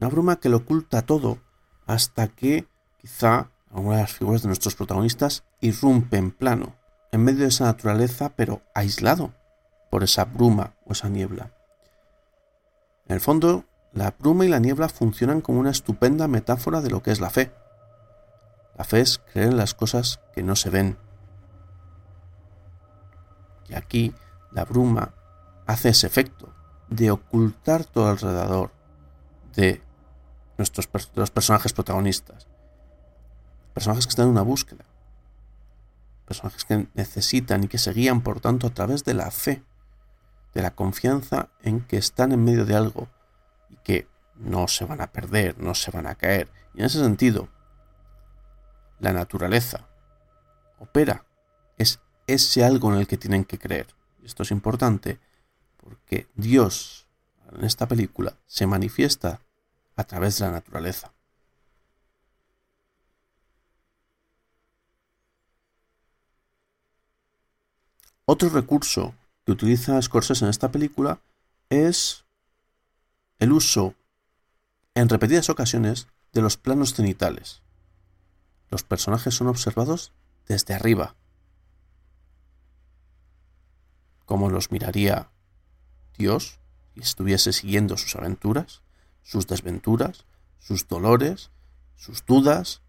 Una 0.00 0.10
bruma 0.10 0.36
que 0.36 0.48
lo 0.48 0.58
oculta 0.58 1.02
todo 1.02 1.38
hasta 1.86 2.28
que 2.28 2.66
quizá 2.98 3.50
alguna 3.70 3.96
de 3.96 4.02
las 4.02 4.12
figuras 4.12 4.42
de 4.42 4.48
nuestros 4.48 4.74
protagonistas 4.74 5.44
irrumpe 5.60 6.18
en 6.18 6.30
plano, 6.30 6.76
en 7.12 7.24
medio 7.24 7.40
de 7.40 7.48
esa 7.48 7.64
naturaleza, 7.64 8.30
pero 8.36 8.62
aislado 8.74 9.32
por 9.90 10.04
esa 10.04 10.24
bruma 10.24 10.74
o 10.84 10.92
esa 10.92 11.08
niebla. 11.08 11.52
En 13.06 13.14
el 13.14 13.20
fondo, 13.20 13.64
la 13.92 14.12
bruma 14.12 14.44
y 14.44 14.48
la 14.48 14.60
niebla 14.60 14.88
funcionan 14.88 15.40
como 15.40 15.58
una 15.60 15.70
estupenda 15.70 16.28
metáfora 16.28 16.80
de 16.80 16.90
lo 16.90 17.02
que 17.02 17.10
es 17.10 17.20
la 17.20 17.30
fe. 17.30 17.52
La 18.78 18.84
fe 18.84 19.00
es 19.00 19.18
creer 19.18 19.48
en 19.48 19.56
las 19.56 19.74
cosas 19.74 20.20
que 20.32 20.42
no 20.42 20.54
se 20.54 20.70
ven. 20.70 20.96
Y 23.68 23.74
aquí 23.74 24.14
la 24.52 24.64
bruma 24.64 25.14
hace 25.66 25.90
ese 25.90 26.06
efecto 26.06 26.52
de 26.88 27.10
ocultar 27.10 27.84
todo 27.84 28.08
alrededor 28.08 28.70
de 29.54 29.82
nuestros 30.58 30.88
los 31.14 31.30
personajes 31.30 31.72
protagonistas. 31.72 32.46
Personajes 33.74 34.06
que 34.06 34.10
están 34.10 34.26
en 34.26 34.32
una 34.32 34.42
búsqueda. 34.42 34.84
Personajes 36.30 36.64
que 36.64 36.86
necesitan 36.94 37.64
y 37.64 37.66
que 37.66 37.76
se 37.76 37.92
guían, 37.92 38.20
por 38.20 38.38
tanto, 38.38 38.68
a 38.68 38.70
través 38.70 39.02
de 39.02 39.14
la 39.14 39.32
fe, 39.32 39.64
de 40.54 40.62
la 40.62 40.70
confianza 40.70 41.48
en 41.60 41.80
que 41.80 41.96
están 41.96 42.30
en 42.30 42.44
medio 42.44 42.64
de 42.64 42.76
algo 42.76 43.08
y 43.68 43.74
que 43.78 44.06
no 44.36 44.68
se 44.68 44.84
van 44.84 45.00
a 45.00 45.10
perder, 45.10 45.58
no 45.58 45.74
se 45.74 45.90
van 45.90 46.06
a 46.06 46.14
caer. 46.14 46.48
Y 46.72 46.78
en 46.78 46.86
ese 46.86 47.00
sentido, 47.00 47.48
la 49.00 49.12
naturaleza 49.12 49.88
opera, 50.78 51.24
es 51.78 51.98
ese 52.28 52.64
algo 52.64 52.92
en 52.92 53.00
el 53.00 53.08
que 53.08 53.16
tienen 53.16 53.44
que 53.44 53.58
creer. 53.58 53.88
Y 54.22 54.26
esto 54.26 54.44
es 54.44 54.52
importante 54.52 55.18
porque 55.78 56.28
Dios 56.36 57.08
en 57.50 57.64
esta 57.64 57.88
película 57.88 58.36
se 58.46 58.68
manifiesta 58.68 59.40
a 59.96 60.04
través 60.04 60.38
de 60.38 60.44
la 60.44 60.52
naturaleza. 60.52 61.12
Otro 68.32 68.48
recurso 68.48 69.12
que 69.44 69.50
utiliza 69.50 70.00
Scorsese 70.00 70.44
en 70.44 70.50
esta 70.50 70.70
película 70.70 71.18
es 71.68 72.26
el 73.40 73.50
uso 73.50 73.96
en 74.94 75.08
repetidas 75.08 75.50
ocasiones 75.50 76.06
de 76.32 76.40
los 76.40 76.56
planos 76.56 76.94
cenitales. 76.94 77.60
Los 78.68 78.84
personajes 78.84 79.34
son 79.34 79.48
observados 79.48 80.12
desde 80.46 80.74
arriba, 80.74 81.16
como 84.26 84.48
los 84.48 84.70
miraría 84.70 85.32
Dios 86.16 86.60
y 86.94 87.00
estuviese 87.00 87.52
siguiendo 87.52 87.96
sus 87.96 88.14
aventuras, 88.14 88.80
sus 89.24 89.48
desventuras, 89.48 90.24
sus 90.60 90.86
dolores, 90.86 91.50
sus 91.96 92.24
dudas. 92.24 92.80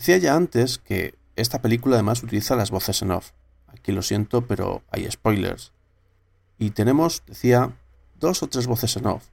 Decía 0.00 0.16
ya 0.16 0.34
antes 0.34 0.78
que 0.78 1.14
esta 1.36 1.60
película 1.60 1.96
además 1.96 2.22
utiliza 2.22 2.56
las 2.56 2.70
voces 2.70 3.02
en 3.02 3.10
off. 3.10 3.32
Aquí 3.66 3.92
lo 3.92 4.00
siento, 4.00 4.46
pero 4.46 4.82
hay 4.90 5.06
spoilers. 5.10 5.74
Y 6.58 6.70
tenemos, 6.70 7.22
decía, 7.26 7.76
dos 8.18 8.42
o 8.42 8.46
tres 8.46 8.66
voces 8.66 8.96
en 8.96 9.04
off. 9.04 9.26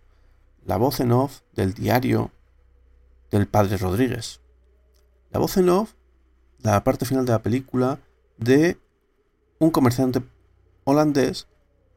La 0.65 0.75
voz 0.75 0.99
en 0.99 1.13
off 1.13 1.39
del 1.55 1.73
diario 1.73 2.33
del 3.31 3.47
padre 3.47 3.77
Rodríguez. 3.77 4.41
La 5.31 5.39
voz 5.39 5.55
en 5.55 5.69
off, 5.69 5.93
la 6.59 6.83
parte 6.83 7.05
final 7.05 7.25
de 7.25 7.31
la 7.31 7.41
película, 7.41 8.01
de 8.37 8.77
un 9.59 9.71
comerciante 9.71 10.21
holandés 10.83 11.47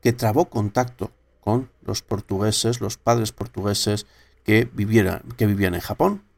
que 0.01 0.13
trabó 0.13 0.49
contacto 0.49 1.11
con 1.41 1.73
los 1.83 2.03
portugueses, 2.03 2.81
los 2.81 2.99
padres 2.99 3.33
portugueses 3.33 4.07
que, 4.45 4.71
vivieran, 4.73 5.23
que 5.37 5.47
vivían 5.47 5.75
en 5.75 5.81
Japón. 5.81 6.30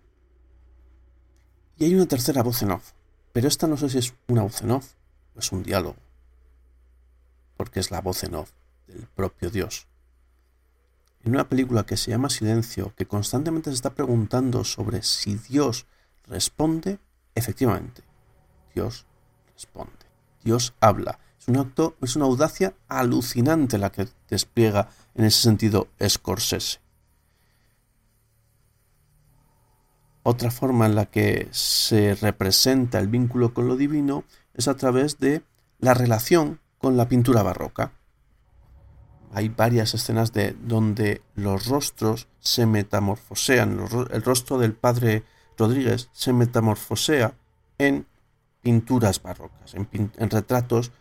Y 1.79 1.85
hay 1.85 1.95
una 1.95 2.07
tercera 2.07 2.43
voz 2.43 2.63
en 2.63 2.73
off, 2.73 2.93
pero 3.33 3.49
esta 3.49 3.67
no 3.67 3.77
sé 3.77 3.89
si 3.89 3.99
es 3.99 4.15
una 4.29 4.43
voz 4.43 4.61
en 4.63 4.73
off 4.73 4.93
o 5.35 5.39
es 5.39 5.53
un 5.53 5.63
diálogo, 5.63 5.97
porque 7.57 7.81
es 7.81 7.91
la 7.91 8.01
voz 8.01 8.23
en 8.25 8.35
off 8.35 8.51
del 8.87 9.07
propio 9.07 9.51
Dios. 9.51 9.87
En 11.25 11.35
una 11.35 11.49
película 11.49 11.87
que 11.87 11.97
se 11.97 12.11
llama 12.11 12.31
Silencio, 12.31 12.93
que 12.97 13.07
constantemente 13.07 13.71
se 13.71 13.77
está 13.77 13.95
preguntando 13.95 14.65
sobre 14.65 15.03
si 15.03 15.37
Dios 15.37 15.87
responde, 16.27 16.99
efectivamente, 17.35 18.03
Dios 18.75 19.07
responde. 19.55 19.93
Dios 20.43 20.75
habla. 20.81 21.19
Es 21.39 21.57
acto, 21.57 21.97
es 22.01 22.17
una 22.17 22.27
audacia 22.27 22.75
alucinante 22.89 23.79
la 23.79 23.91
que 23.91 24.09
despliega 24.29 24.89
en 25.15 25.25
ese 25.25 25.43
sentido 25.43 25.89
Scorsese. 26.07 26.81
Otra 30.33 30.51
forma 30.51 30.87
en 30.87 30.95
la 30.95 31.05
que 31.05 31.49
se 31.51 32.15
representa 32.15 32.99
el 32.99 33.09
vínculo 33.09 33.53
con 33.53 33.69
lo 33.69 33.77
divino 33.77 34.25
es 34.55 34.67
a 34.67 34.79
través 34.79 35.19
de 35.19 35.43
la 35.79 35.93
relación 35.93 36.59
con 36.79 36.97
la 36.97 37.07
pintura 37.07 37.43
barroca. 37.43 37.93
Hay 39.35 39.51
varias 39.51 39.93
escenas 39.93 40.33
de 40.33 40.57
donde 40.59 41.21
los 41.35 41.67
rostros 41.67 42.29
se 42.41 42.65
metamorfosean, 42.65 43.79
el 44.11 44.23
rostro 44.23 44.57
del 44.57 44.73
padre 44.73 45.23
Rodríguez 45.59 46.09
se 46.13 46.33
metamorfosea 46.33 47.35
en 47.77 48.07
pinturas 48.63 49.23
barrocas, 49.23 49.75
en, 49.75 50.31
retratos 50.31 50.93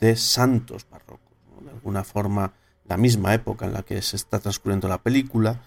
de 0.00 0.16
santos 0.16 0.84
barrocos. 0.90 1.36
De 1.62 1.70
alguna 1.70 2.02
forma, 2.02 2.54
la 2.86 2.96
misma 2.96 3.34
época 3.34 3.66
en 3.66 3.72
la 3.72 3.84
que 3.84 4.02
se 4.02 4.16
está 4.16 4.40
transcurriendo 4.40 4.88
la 4.88 5.00
película 5.00 5.62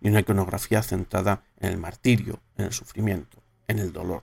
y 0.00 0.08
una 0.08 0.20
iconografía 0.20 0.82
centrada 0.82 1.44
en 1.58 1.72
el 1.72 1.78
martirio, 1.78 2.40
en 2.56 2.66
el 2.66 2.72
sufrimiento, 2.72 3.42
en 3.68 3.78
el 3.78 3.92
dolor. 3.92 4.22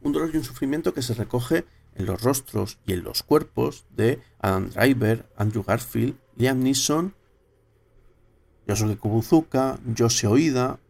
Un 0.00 0.12
dolor 0.12 0.30
y 0.32 0.38
un 0.38 0.44
sufrimiento 0.44 0.92
que 0.92 1.02
se 1.02 1.14
recoge 1.14 1.64
en 1.94 2.06
los 2.06 2.22
rostros 2.22 2.78
y 2.86 2.94
en 2.94 3.04
los 3.04 3.22
cuerpos 3.22 3.86
de 3.90 4.20
Adam 4.40 4.70
Driver, 4.70 5.30
Andrew 5.36 5.62
Garfield, 5.62 6.18
Liam 6.36 6.60
Neeson, 6.60 7.14
Yosuke 8.66 8.98
Kubuzuka, 8.98 9.78
Jose 9.96 10.26
Oida 10.26 10.80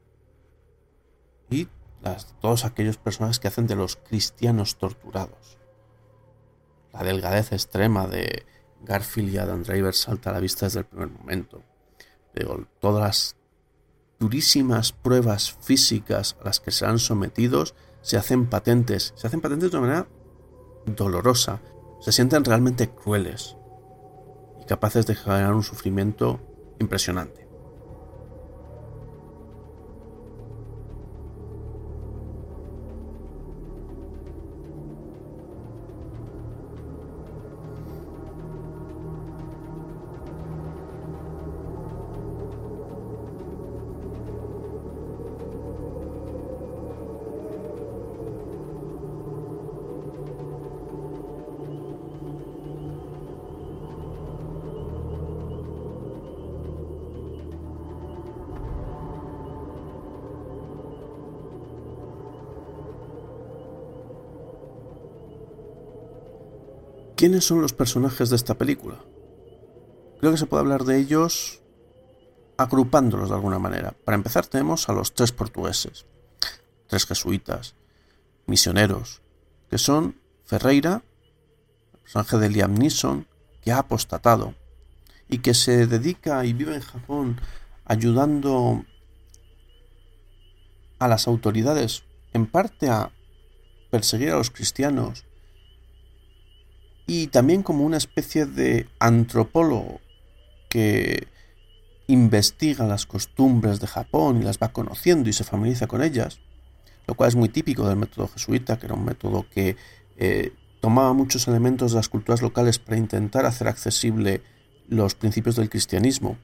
y 1.50 1.68
las- 2.02 2.38
todos 2.40 2.64
aquellos 2.64 2.96
personajes 2.96 3.38
que 3.38 3.48
hacen 3.48 3.66
de 3.66 3.76
los 3.76 3.96
cristianos 3.96 4.76
torturados. 4.78 5.58
La 6.92 7.02
delgadez 7.02 7.52
extrema 7.52 8.06
de 8.06 8.44
Garfield 8.82 9.34
y 9.34 9.38
Adam 9.38 9.62
Driver 9.62 9.94
salta 9.94 10.30
a 10.30 10.32
la 10.34 10.40
vista 10.40 10.66
desde 10.66 10.80
el 10.80 10.86
primer 10.86 11.08
momento. 11.08 11.62
Todas 12.80 13.02
las 13.02 13.36
durísimas 14.18 14.92
pruebas 14.92 15.52
físicas 15.60 16.36
a 16.40 16.44
las 16.44 16.60
que 16.60 16.70
serán 16.70 16.98
sometidos 16.98 17.74
se 18.00 18.16
hacen 18.16 18.46
patentes. 18.46 19.12
Se 19.16 19.26
hacen 19.26 19.40
patentes 19.40 19.70
de 19.70 19.78
una 19.78 19.86
manera 19.86 20.08
dolorosa. 20.86 21.60
Se 22.00 22.12
sienten 22.12 22.44
realmente 22.44 22.90
crueles 22.90 23.56
y 24.60 24.64
capaces 24.64 25.06
de 25.06 25.14
generar 25.14 25.54
un 25.54 25.62
sufrimiento 25.62 26.40
impresionante. 26.80 27.41
¿Quiénes 67.22 67.44
son 67.44 67.62
los 67.62 67.72
personajes 67.72 68.30
de 68.30 68.34
esta 68.34 68.58
película? 68.58 68.96
Creo 70.18 70.32
que 70.32 70.38
se 70.38 70.46
puede 70.46 70.62
hablar 70.62 70.82
de 70.82 70.98
ellos 70.98 71.62
agrupándolos 72.56 73.28
de 73.28 73.36
alguna 73.36 73.60
manera. 73.60 73.94
Para 74.04 74.16
empezar 74.16 74.44
tenemos 74.46 74.88
a 74.88 74.92
los 74.92 75.14
tres 75.14 75.30
portugueses, 75.30 76.04
tres 76.88 77.06
jesuitas, 77.06 77.76
misioneros, 78.46 79.22
que 79.70 79.78
son 79.78 80.20
Ferreira, 80.44 81.04
el 81.92 81.98
personaje 82.00 82.38
de 82.38 82.48
Liam 82.48 82.74
Neeson, 82.74 83.28
que 83.60 83.70
ha 83.70 83.78
apostatado 83.78 84.56
y 85.28 85.38
que 85.38 85.54
se 85.54 85.86
dedica 85.86 86.44
y 86.44 86.52
vive 86.52 86.74
en 86.74 86.82
Japón 86.82 87.40
ayudando 87.84 88.84
a 90.98 91.06
las 91.06 91.28
autoridades 91.28 92.02
en 92.32 92.48
parte 92.48 92.88
a 92.90 93.12
perseguir 93.92 94.30
a 94.30 94.38
los 94.38 94.50
cristianos 94.50 95.24
y 97.14 97.26
también 97.26 97.62
como 97.62 97.84
una 97.84 97.98
especie 97.98 98.46
de 98.46 98.88
antropólogo 98.98 100.00
que 100.70 101.28
investiga 102.06 102.86
las 102.86 103.04
costumbres 103.04 103.80
de 103.80 103.86
Japón 103.86 104.40
y 104.40 104.44
las 104.44 104.56
va 104.58 104.72
conociendo 104.72 105.28
y 105.28 105.34
se 105.34 105.44
familiariza 105.44 105.86
con 105.86 106.02
ellas, 106.02 106.40
lo 107.06 107.12
cual 107.14 107.28
es 107.28 107.36
muy 107.36 107.50
típico 107.50 107.86
del 107.86 107.98
método 107.98 108.28
jesuita, 108.28 108.78
que 108.78 108.86
era 108.86 108.94
un 108.94 109.04
método 109.04 109.44
que 109.50 109.76
eh, 110.16 110.54
tomaba 110.80 111.12
muchos 111.12 111.46
elementos 111.48 111.92
de 111.92 111.96
las 111.96 112.08
culturas 112.08 112.40
locales 112.40 112.78
para 112.78 112.96
intentar 112.96 113.44
hacer 113.44 113.68
accesible 113.68 114.40
los 114.88 115.14
principios 115.14 115.56
del 115.56 115.68
cristianismo. 115.68 116.38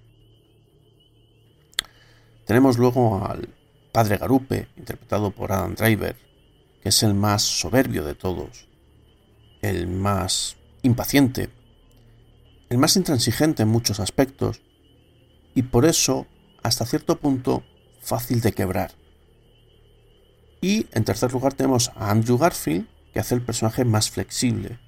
Tenemos 2.45 2.77
luego 2.77 3.27
al 3.27 3.49
padre 3.91 4.19
Garupe, 4.19 4.69
interpretado 4.77 5.31
por 5.31 5.51
Adam 5.51 5.75
Driver, 5.75 6.17
que 6.83 6.91
es 6.91 7.03
el 7.03 7.15
más 7.15 7.41
soberbio 7.41 8.05
de 8.05 8.15
todos, 8.15 8.69
el 9.63 9.87
más 9.87 10.58
impaciente, 10.83 11.51
el 12.69 12.79
más 12.79 12.97
intransigente 12.97 13.63
en 13.63 13.69
muchos 13.69 14.01
aspectos 14.01 14.61
y 15.55 15.63
por 15.63 15.85
eso, 15.85 16.27
hasta 16.63 16.87
cierto 16.87 17.19
punto, 17.19 17.65
fácil 18.01 18.41
de 18.41 18.53
quebrar. 18.53 18.93
Y 20.61 20.87
en 20.93 21.05
tercer 21.05 21.33
lugar 21.33 21.55
tenemos 21.55 21.91
a 21.95 22.11
Andrew 22.11 22.39
Garfield, 22.39 22.87
que 23.13 23.21
hace 23.21 23.35
el 23.35 23.43
personaje 23.43 23.85
más 23.85 24.11
flexible, 24.11 24.79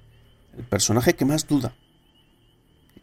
el 0.57 0.63
personaje 0.63 1.15
que 1.15 1.25
más 1.25 1.47
duda, 1.47 1.75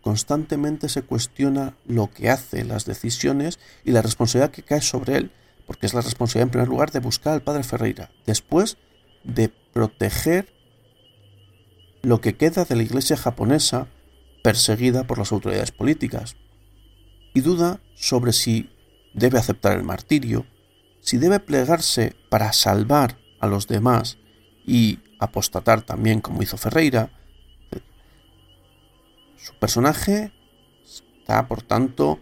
constantemente 0.00 0.88
se 0.88 1.02
cuestiona 1.02 1.74
lo 1.86 2.10
que 2.10 2.30
hace, 2.30 2.64
las 2.64 2.84
decisiones 2.84 3.58
y 3.84 3.90
la 3.90 4.02
responsabilidad 4.02 4.50
que 4.50 4.62
cae 4.62 4.80
sobre 4.80 5.16
él, 5.16 5.32
porque 5.66 5.86
es 5.86 5.94
la 5.94 6.00
responsabilidad 6.00 6.46
en 6.46 6.50
primer 6.50 6.68
lugar 6.68 6.90
de 6.92 7.00
buscar 7.00 7.34
al 7.34 7.42
padre 7.42 7.62
Ferreira, 7.62 8.10
después 8.26 8.78
de 9.24 9.48
proteger 9.48 10.54
lo 12.08 12.22
que 12.22 12.36
queda 12.36 12.64
de 12.64 12.74
la 12.74 12.82
iglesia 12.82 13.18
japonesa 13.18 13.86
perseguida 14.42 15.06
por 15.06 15.18
las 15.18 15.30
autoridades 15.30 15.72
políticas, 15.72 16.36
y 17.34 17.42
duda 17.42 17.80
sobre 17.94 18.32
si 18.32 18.70
debe 19.12 19.38
aceptar 19.38 19.76
el 19.76 19.84
martirio, 19.84 20.46
si 21.02 21.18
debe 21.18 21.38
plegarse 21.38 22.16
para 22.30 22.54
salvar 22.54 23.18
a 23.40 23.46
los 23.46 23.68
demás 23.68 24.16
y 24.66 25.00
apostatar 25.20 25.82
también 25.82 26.22
como 26.22 26.42
hizo 26.42 26.56
Ferreira. 26.56 27.10
Su 29.36 29.54
personaje 29.58 30.32
está, 30.82 31.46
por 31.46 31.60
tanto, 31.60 32.18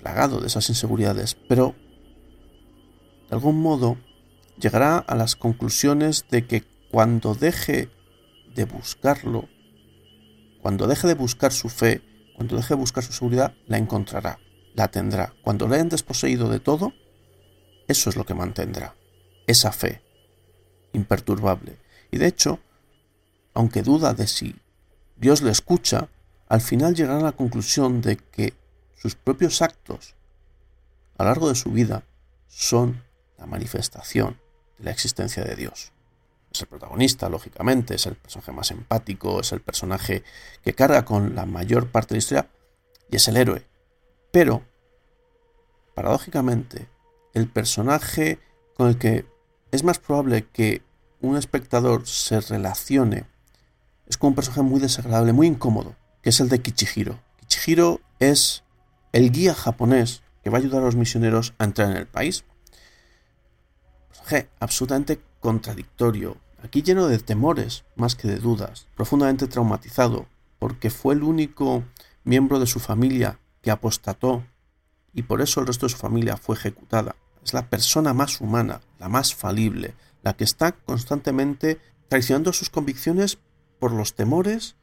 plagado 0.00 0.40
de 0.40 0.46
esas 0.46 0.68
inseguridades, 0.68 1.36
pero 1.48 1.74
de 3.28 3.34
algún 3.34 3.60
modo 3.60 3.96
llegará 4.56 4.98
a 4.98 5.16
las 5.16 5.34
conclusiones 5.34 6.26
de 6.30 6.46
que 6.46 6.62
cuando 6.92 7.34
deje 7.34 7.90
de 8.54 8.64
buscarlo, 8.64 9.48
cuando 10.60 10.86
deje 10.86 11.08
de 11.08 11.14
buscar 11.14 11.52
su 11.52 11.68
fe, 11.68 12.02
cuando 12.36 12.56
deje 12.56 12.74
de 12.74 12.80
buscar 12.80 13.02
su 13.04 13.12
seguridad, 13.12 13.54
la 13.66 13.78
encontrará, 13.78 14.38
la 14.74 14.88
tendrá. 14.88 15.34
Cuando 15.42 15.68
la 15.68 15.76
hayan 15.76 15.88
desposeído 15.88 16.48
de 16.48 16.60
todo, 16.60 16.92
eso 17.88 18.10
es 18.10 18.16
lo 18.16 18.24
que 18.24 18.34
mantendrá, 18.34 18.94
esa 19.46 19.72
fe 19.72 20.02
imperturbable. 20.92 21.78
Y 22.10 22.18
de 22.18 22.26
hecho, 22.26 22.60
aunque 23.54 23.82
duda 23.82 24.14
de 24.14 24.26
si 24.26 24.56
Dios 25.16 25.42
le 25.42 25.50
escucha, 25.50 26.08
al 26.48 26.60
final 26.60 26.94
llegará 26.94 27.18
a 27.20 27.22
la 27.22 27.32
conclusión 27.32 28.00
de 28.00 28.16
que 28.16 28.54
sus 28.96 29.14
propios 29.14 29.62
actos 29.62 30.14
a 31.16 31.24
lo 31.24 31.30
largo 31.30 31.48
de 31.48 31.54
su 31.54 31.70
vida 31.70 32.04
son 32.48 33.02
la 33.38 33.46
manifestación 33.46 34.38
de 34.78 34.84
la 34.84 34.90
existencia 34.90 35.44
de 35.44 35.56
Dios. 35.56 35.92
Es 36.52 36.60
el 36.60 36.68
protagonista, 36.68 37.30
lógicamente, 37.30 37.94
es 37.94 38.06
el 38.06 38.16
personaje 38.16 38.52
más 38.52 38.70
empático, 38.70 39.40
es 39.40 39.52
el 39.52 39.60
personaje 39.60 40.22
que 40.62 40.74
carga 40.74 41.04
con 41.04 41.34
la 41.34 41.46
mayor 41.46 41.88
parte 41.88 42.08
de 42.08 42.16
la 42.16 42.18
historia 42.18 42.50
y 43.10 43.16
es 43.16 43.26
el 43.28 43.38
héroe. 43.38 43.66
Pero, 44.32 44.62
paradójicamente, 45.94 46.88
el 47.32 47.48
personaje 47.48 48.38
con 48.76 48.88
el 48.88 48.98
que 48.98 49.24
es 49.70 49.82
más 49.82 49.98
probable 49.98 50.46
que 50.52 50.82
un 51.22 51.36
espectador 51.36 52.06
se 52.06 52.40
relacione 52.40 53.24
es 54.06 54.18
con 54.18 54.28
un 54.28 54.34
personaje 54.34 54.62
muy 54.62 54.80
desagradable, 54.80 55.32
muy 55.32 55.46
incómodo, 55.46 55.96
que 56.20 56.30
es 56.30 56.40
el 56.40 56.50
de 56.50 56.60
Kichihiro. 56.60 57.18
Kichihiro 57.40 58.00
es 58.18 58.64
el 59.12 59.32
guía 59.32 59.54
japonés 59.54 60.22
que 60.42 60.50
va 60.50 60.58
a 60.58 60.60
ayudar 60.60 60.82
a 60.82 60.86
los 60.86 60.96
misioneros 60.96 61.54
a 61.58 61.64
entrar 61.64 61.90
en 61.90 61.96
el 61.96 62.06
país. 62.06 62.44
Personaje 64.08 64.50
absolutamente 64.60 65.20
contradictorio, 65.42 66.38
aquí 66.62 66.82
lleno 66.82 67.08
de 67.08 67.18
temores 67.18 67.84
más 67.96 68.14
que 68.14 68.28
de 68.28 68.38
dudas, 68.38 68.86
profundamente 68.96 69.48
traumatizado, 69.48 70.26
porque 70.58 70.88
fue 70.88 71.14
el 71.14 71.24
único 71.24 71.82
miembro 72.24 72.60
de 72.60 72.66
su 72.66 72.78
familia 72.78 73.40
que 73.60 73.72
apostató 73.72 74.44
y 75.12 75.22
por 75.22 75.42
eso 75.42 75.60
el 75.60 75.66
resto 75.66 75.86
de 75.86 75.92
su 75.92 75.98
familia 75.98 76.36
fue 76.36 76.56
ejecutada. 76.56 77.16
Es 77.44 77.52
la 77.52 77.68
persona 77.68 78.14
más 78.14 78.40
humana, 78.40 78.80
la 79.00 79.08
más 79.08 79.34
falible, 79.34 79.94
la 80.22 80.34
que 80.34 80.44
está 80.44 80.72
constantemente 80.72 81.80
traicionando 82.08 82.52
sus 82.52 82.70
convicciones 82.70 83.38
por 83.80 83.92
los 83.92 84.14
temores 84.14 84.76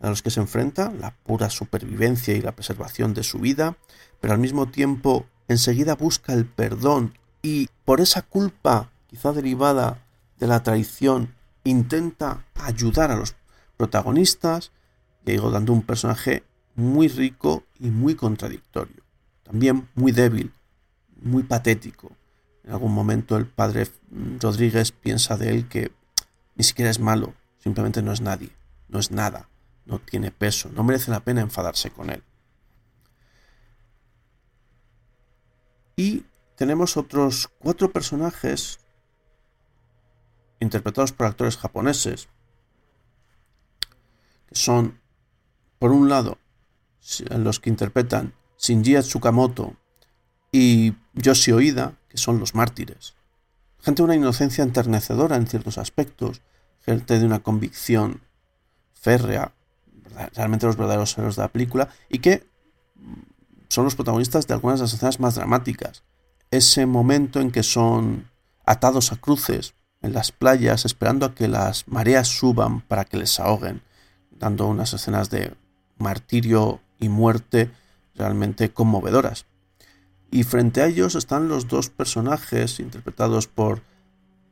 a 0.00 0.10
los 0.10 0.20
que 0.20 0.30
se 0.30 0.40
enfrenta, 0.40 0.92
la 0.92 1.16
pura 1.16 1.48
supervivencia 1.48 2.34
y 2.34 2.42
la 2.42 2.52
preservación 2.52 3.14
de 3.14 3.22
su 3.22 3.38
vida, 3.38 3.78
pero 4.20 4.34
al 4.34 4.38
mismo 4.38 4.66
tiempo 4.66 5.24
enseguida 5.48 5.94
busca 5.94 6.34
el 6.34 6.44
perdón 6.44 7.16
y 7.40 7.68
por 7.86 8.02
esa 8.02 8.20
culpa 8.20 8.90
quizá 9.14 9.32
derivada 9.32 10.04
de 10.40 10.48
la 10.48 10.64
traición 10.64 11.36
intenta 11.62 12.44
ayudar 12.56 13.12
a 13.12 13.16
los 13.16 13.36
protagonistas, 13.76 14.72
y 15.24 15.30
digo, 15.30 15.52
dando 15.52 15.72
un 15.72 15.82
personaje 15.82 16.42
muy 16.74 17.06
rico 17.06 17.62
y 17.78 17.90
muy 17.90 18.16
contradictorio, 18.16 19.04
también 19.44 19.88
muy 19.94 20.10
débil, 20.10 20.52
muy 21.22 21.44
patético. 21.44 22.10
En 22.64 22.72
algún 22.72 22.92
momento 22.92 23.36
el 23.36 23.46
padre 23.46 23.86
Rodríguez 24.40 24.90
piensa 24.90 25.36
de 25.36 25.50
él 25.50 25.68
que 25.68 25.92
ni 26.56 26.64
siquiera 26.64 26.90
es 26.90 26.98
malo, 26.98 27.34
simplemente 27.60 28.02
no 28.02 28.10
es 28.10 28.20
nadie, 28.20 28.50
no 28.88 28.98
es 28.98 29.12
nada, 29.12 29.48
no 29.86 30.00
tiene 30.00 30.32
peso, 30.32 30.70
no 30.74 30.82
merece 30.82 31.12
la 31.12 31.20
pena 31.20 31.40
enfadarse 31.40 31.92
con 31.92 32.10
él. 32.10 32.24
Y 35.94 36.24
tenemos 36.56 36.96
otros 36.96 37.48
cuatro 37.60 37.92
personajes 37.92 38.80
interpretados 40.60 41.12
por 41.12 41.26
actores 41.26 41.56
japoneses, 41.56 42.28
que 44.48 44.54
son, 44.54 45.00
por 45.78 45.92
un 45.92 46.08
lado, 46.08 46.38
los 47.30 47.60
que 47.60 47.70
interpretan 47.70 48.34
Shinji 48.58 48.94
Tsukamoto 49.00 49.76
y 50.50 50.94
Yoshi 51.14 51.52
Oida, 51.52 51.98
que 52.08 52.16
son 52.16 52.38
los 52.38 52.54
mártires. 52.54 53.14
Gente 53.80 54.02
de 54.02 54.04
una 54.04 54.16
inocencia 54.16 54.64
enternecedora 54.64 55.36
en 55.36 55.46
ciertos 55.46 55.78
aspectos, 55.78 56.40
gente 56.80 57.18
de 57.18 57.26
una 57.26 57.42
convicción 57.42 58.22
férrea, 58.94 59.52
realmente 60.34 60.66
los 60.66 60.76
verdaderos 60.76 61.16
héroes 61.18 61.36
de 61.36 61.42
la 61.42 61.48
película, 61.48 61.88
y 62.08 62.20
que 62.20 62.46
son 63.68 63.84
los 63.84 63.94
protagonistas 63.94 64.46
de 64.46 64.54
algunas 64.54 64.78
de 64.78 64.84
las 64.84 64.94
escenas 64.94 65.20
más 65.20 65.34
dramáticas. 65.34 66.04
Ese 66.50 66.86
momento 66.86 67.40
en 67.40 67.50
que 67.50 67.62
son 67.62 68.30
atados 68.64 69.12
a 69.12 69.16
cruces 69.16 69.74
en 70.04 70.12
las 70.12 70.32
playas 70.32 70.84
esperando 70.84 71.24
a 71.24 71.34
que 71.34 71.48
las 71.48 71.88
mareas 71.88 72.28
suban 72.28 72.82
para 72.82 73.06
que 73.06 73.16
les 73.16 73.40
ahoguen, 73.40 73.82
dando 74.30 74.66
unas 74.66 74.92
escenas 74.92 75.30
de 75.30 75.54
martirio 75.96 76.80
y 76.98 77.08
muerte 77.08 77.70
realmente 78.14 78.70
conmovedoras. 78.70 79.46
Y 80.30 80.42
frente 80.44 80.82
a 80.82 80.86
ellos 80.86 81.14
están 81.14 81.48
los 81.48 81.68
dos 81.68 81.88
personajes 81.88 82.80
interpretados 82.80 83.46
por 83.48 83.82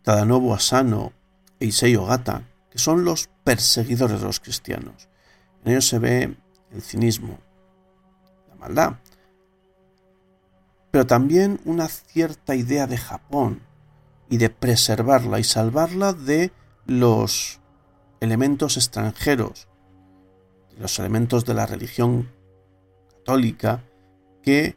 Tadanobu 0.02 0.54
Asano 0.54 1.12
e 1.60 1.66
Issei 1.66 1.96
Ogata, 1.96 2.48
que 2.70 2.78
son 2.78 3.04
los 3.04 3.28
perseguidores 3.44 4.20
de 4.20 4.26
los 4.26 4.40
cristianos. 4.40 5.08
En 5.64 5.72
ellos 5.72 5.86
se 5.86 5.98
ve 5.98 6.34
el 6.72 6.82
cinismo, 6.82 7.38
la 8.48 8.54
maldad, 8.54 8.94
pero 10.90 11.06
también 11.06 11.60
una 11.66 11.88
cierta 11.88 12.54
idea 12.54 12.86
de 12.86 12.96
Japón 12.96 13.60
y 14.32 14.38
de 14.38 14.48
preservarla 14.48 15.40
y 15.40 15.44
salvarla 15.44 16.14
de 16.14 16.52
los 16.86 17.60
elementos 18.18 18.78
extranjeros, 18.78 19.68
los 20.78 20.98
elementos 20.98 21.44
de 21.44 21.52
la 21.52 21.66
religión 21.66 22.30
católica 23.10 23.84
que 24.42 24.74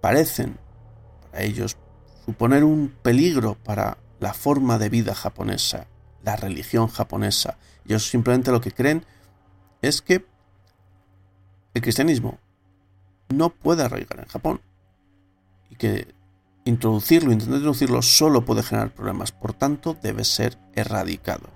parecen 0.00 0.56
para 1.30 1.42
ellos 1.42 1.76
suponer 2.24 2.64
un 2.64 2.94
peligro 3.02 3.58
para 3.62 3.98
la 4.20 4.32
forma 4.32 4.78
de 4.78 4.88
vida 4.88 5.14
japonesa, 5.14 5.86
la 6.22 6.36
religión 6.36 6.88
japonesa. 6.88 7.58
Ellos 7.84 8.08
simplemente 8.08 8.52
lo 8.52 8.62
que 8.62 8.72
creen 8.72 9.04
es 9.82 10.00
que 10.00 10.24
el 11.74 11.82
cristianismo 11.82 12.38
no 13.28 13.50
puede 13.50 13.82
arraigar 13.82 14.20
en 14.20 14.28
Japón 14.28 14.62
y 15.68 15.76
que 15.76 16.15
introducirlo, 16.66 17.32
intentar 17.32 17.56
introducirlo 17.56 18.02
solo 18.02 18.44
puede 18.44 18.62
generar 18.62 18.90
problemas, 18.90 19.32
por 19.32 19.54
tanto 19.54 19.96
debe 20.02 20.24
ser 20.24 20.58
erradicado. 20.74 21.48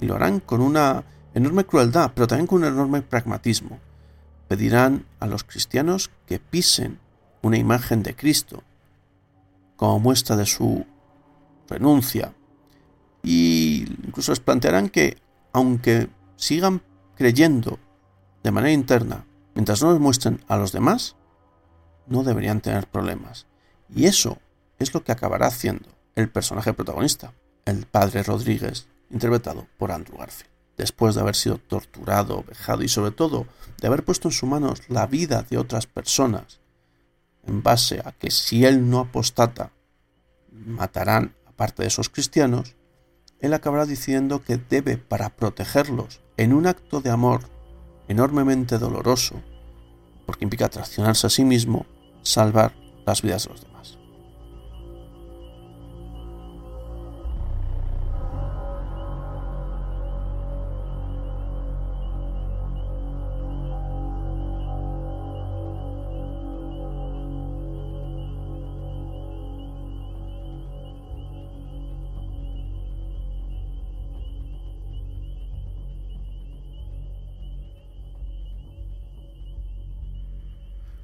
Y 0.00 0.06
lo 0.06 0.14
harán 0.14 0.40
con 0.40 0.62
una 0.62 1.04
enorme 1.34 1.64
crueldad, 1.64 2.12
pero 2.14 2.26
también 2.26 2.46
con 2.46 2.62
un 2.62 2.68
enorme 2.68 3.02
pragmatismo. 3.02 3.78
Pedirán 4.46 5.04
a 5.18 5.26
los 5.26 5.44
cristianos 5.44 6.10
que 6.24 6.38
pisen 6.38 6.98
una 7.42 7.58
imagen 7.58 8.02
de 8.02 8.14
Cristo 8.14 8.62
como 9.76 9.98
muestra 9.98 10.36
de 10.36 10.46
su 10.46 10.86
renuncia. 11.68 12.32
Y 13.22 13.86
incluso 14.06 14.32
les 14.32 14.40
plantearán 14.40 14.88
que, 14.88 15.18
aunque 15.52 16.08
sigan 16.36 16.80
creyendo 17.16 17.78
de 18.44 18.52
manera 18.52 18.72
interna, 18.72 19.26
mientras 19.54 19.82
no 19.82 19.92
les 19.92 20.00
muestren 20.00 20.40
a 20.46 20.56
los 20.56 20.72
demás, 20.72 21.16
no 22.06 22.22
deberían 22.22 22.60
tener 22.60 22.86
problemas. 22.86 23.48
Y 23.94 24.06
eso 24.06 24.38
es 24.78 24.94
lo 24.94 25.02
que 25.02 25.12
acabará 25.12 25.46
haciendo 25.46 25.88
el 26.14 26.28
personaje 26.28 26.72
protagonista, 26.72 27.32
el 27.64 27.86
padre 27.86 28.22
Rodríguez, 28.22 28.88
interpretado 29.10 29.66
por 29.78 29.92
Andrew 29.92 30.18
Garfield. 30.18 30.50
Después 30.76 31.14
de 31.14 31.22
haber 31.22 31.34
sido 31.34 31.58
torturado, 31.58 32.44
vejado 32.46 32.82
y 32.82 32.88
sobre 32.88 33.10
todo 33.10 33.46
de 33.80 33.88
haber 33.88 34.04
puesto 34.04 34.28
en 34.28 34.32
sus 34.32 34.48
manos 34.48 34.82
la 34.88 35.06
vida 35.06 35.44
de 35.48 35.58
otras 35.58 35.86
personas, 35.86 36.60
en 37.46 37.62
base 37.62 38.00
a 38.04 38.12
que 38.12 38.30
si 38.30 38.64
él 38.64 38.88
no 38.88 39.00
apostata, 39.00 39.72
matarán 40.52 41.34
a 41.46 41.52
parte 41.52 41.82
de 41.82 41.88
esos 41.88 42.08
cristianos, 42.08 42.76
él 43.40 43.54
acabará 43.54 43.86
diciendo 43.86 44.42
que 44.42 44.56
debe, 44.56 44.96
para 44.96 45.30
protegerlos, 45.30 46.20
en 46.36 46.52
un 46.52 46.66
acto 46.66 47.00
de 47.00 47.10
amor 47.10 47.42
enormemente 48.08 48.78
doloroso, 48.78 49.42
porque 50.26 50.44
implica 50.44 50.68
traicionarse 50.68 51.26
a 51.26 51.30
sí 51.30 51.44
mismo, 51.44 51.86
salvar 52.22 52.74
las 53.06 53.22
vidas 53.22 53.44
de 53.44 53.50
los 53.50 53.60
demás. 53.62 53.67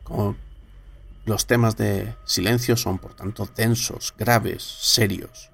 Como 0.04 0.36
los 1.24 1.46
temas 1.46 1.76
de 1.76 2.14
silencio 2.24 2.76
son, 2.76 2.98
por 2.98 3.14
tanto, 3.14 3.48
densos, 3.56 4.14
graves, 4.16 4.62
serios. 4.62 5.50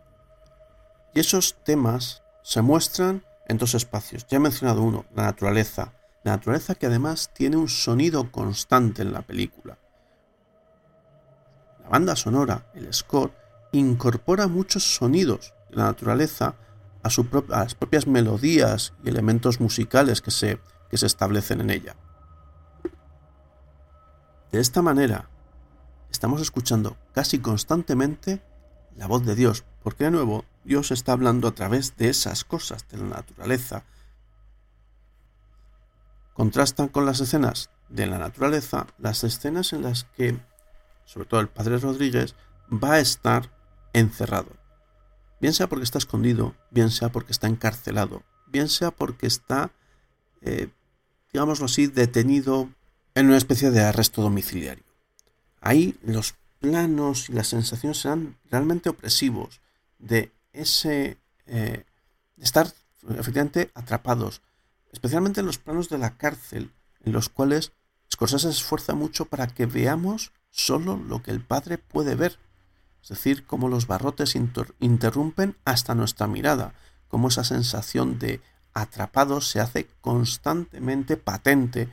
Y 1.15 1.21
esos 1.21 1.57
temas 1.65 2.23
se 2.43 2.61
muestran 2.61 3.25
en 3.49 3.57
dos 3.59 3.75
espacios. 3.75 4.27
Ya 4.29 4.37
he 4.37 4.41
mencionado 4.41 4.83
uno, 4.83 5.07
la 5.15 5.25
naturaleza. 5.25 5.93
La 6.25 6.33
naturaleza 6.33 6.75
que 6.75 6.87
además 6.87 7.31
tiene 7.33 7.57
un 7.57 7.69
sonido 7.69 8.31
constante 8.31 9.03
en 9.03 9.13
la 9.13 9.23
película. 9.23 9.79
La 11.85 11.89
banda 11.89 12.17
sonora, 12.17 12.67
el 12.75 12.93
score, 12.93 13.33
incorpora 13.73 14.49
muchos 14.49 14.97
sonidos 14.97 15.55
de 15.71 15.77
la 15.77 15.85
naturaleza 15.85 16.57
a, 17.03 17.09
las 17.49 17.75
propias 17.75 18.07
melodías 18.07 18.93
y 19.05 19.09
elementos 19.09 19.61
musicales 19.61 20.21
que 20.21 20.31
se 20.31 20.59
establecen 20.91 21.61
en 21.61 21.71
ella. 21.71 21.97
De 24.53 24.59
esta 24.59 24.83
manera, 24.83 25.29
estamos 26.11 26.41
escuchando 26.41 26.97
casi 27.13 27.39
constantemente 27.39 28.43
la 28.97 29.07
voz 29.07 29.25
de 29.25 29.37
Dios, 29.37 29.65
porque 29.85 30.05
de 30.05 30.11
nuevo 30.11 30.45
Dios 30.65 30.91
está 30.91 31.13
hablando 31.13 31.47
a 31.47 31.55
través 31.55 31.97
de 31.97 32.09
esas 32.09 32.45
cosas 32.45 32.87
de 32.89 32.99
la 32.99 33.05
naturaleza. 33.05 33.85
Contrastan 36.35 36.89
con 36.89 37.07
las 37.07 37.21
escenas 37.21 37.71
de 37.89 38.07
la 38.07 38.19
naturaleza 38.19 38.87
las 38.99 39.23
escenas 39.23 39.73
en 39.73 39.83
las 39.83 40.05
que, 40.05 40.37
sobre 41.05 41.27
todo 41.27 41.41
el 41.41 41.49
padre 41.49 41.79
Rodríguez, 41.79 42.35
va 42.73 42.95
a 42.95 43.01
estar 43.01 43.51
encerrado. 43.93 44.51
Bien 45.41 45.55
sea 45.55 45.69
porque 45.69 45.85
está 45.85 45.99
escondido, 45.99 46.57
bien 46.71 46.91
sea 46.91 47.11
porque 47.11 47.31
está 47.31 47.47
encarcelado, 47.47 48.25
bien 48.49 48.69
sea 48.69 48.91
porque 48.91 49.29
está, 49.29 49.71
eh, 50.41 50.71
digámoslo 51.33 51.67
así, 51.67 51.87
detenido 51.87 52.69
en 53.21 53.29
una 53.29 53.37
especie 53.37 53.71
de 53.71 53.83
arresto 53.83 54.23
domiciliario. 54.23 54.85
Ahí 55.61 55.99
los 56.03 56.35
planos 56.59 57.29
y 57.29 57.33
las 57.33 57.49
sensaciones 57.49 57.99
serán 57.99 58.37
realmente 58.51 58.89
opresivos 58.89 59.61
de 59.99 60.33
ese 60.53 61.19
eh, 61.47 61.85
estar 62.39 62.73
efectivamente 63.09 63.71
atrapados, 63.75 64.43
especialmente 64.93 65.41
en 65.41 65.47
los 65.47 65.59
planos 65.59 65.89
de 65.89 65.99
la 65.99 66.17
cárcel, 66.17 66.71
en 67.05 67.13
los 67.13 67.29
cuales 67.29 67.73
Scorsese 68.13 68.49
se 68.53 68.59
esfuerza 68.59 68.95
mucho 68.95 69.27
para 69.27 69.47
que 69.47 69.67
veamos 69.67 70.33
solo 70.51 70.97
lo 70.97 71.23
que 71.23 71.31
el 71.31 71.41
padre 71.41 71.79
puede 71.79 72.15
ver, 72.15 72.39
es 73.03 73.09
decir, 73.09 73.47
cómo 73.47 73.69
los 73.69 73.87
barrotes 73.87 74.35
inter- 74.35 74.75
interrumpen 74.81 75.57
hasta 75.65 75.95
nuestra 75.95 76.27
mirada, 76.27 76.75
cómo 77.09 77.29
esa 77.29 77.45
sensación 77.45 78.19
de 78.19 78.41
atrapados 78.75 79.49
se 79.49 79.61
hace 79.61 79.87
constantemente 80.01 81.17
patente 81.17 81.89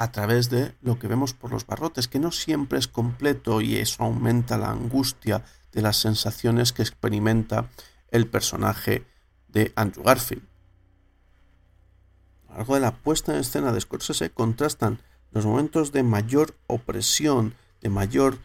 a 0.00 0.12
través 0.12 0.48
de 0.48 0.74
lo 0.80 0.98
que 0.98 1.08
vemos 1.08 1.34
por 1.34 1.50
los 1.52 1.66
barrotes, 1.66 2.08
que 2.08 2.18
no 2.18 2.32
siempre 2.32 2.78
es 2.78 2.88
completo 2.88 3.60
y 3.60 3.76
eso 3.76 4.02
aumenta 4.02 4.56
la 4.56 4.70
angustia 4.70 5.44
de 5.72 5.82
las 5.82 5.98
sensaciones 5.98 6.72
que 6.72 6.80
experimenta 6.80 7.68
el 8.10 8.26
personaje 8.26 9.04
de 9.48 9.74
Andrew 9.76 10.02
Garfield. 10.02 10.42
A 12.48 12.52
lo 12.52 12.56
largo 12.56 12.74
de 12.76 12.80
la 12.80 12.96
puesta 12.96 13.34
en 13.34 13.40
escena 13.40 13.72
de 13.72 13.80
Scorsese 13.82 14.30
contrastan 14.30 15.02
los 15.32 15.44
momentos 15.44 15.92
de 15.92 16.02
mayor 16.02 16.56
opresión, 16.66 17.52
de 17.82 17.90
mayor 17.90 18.38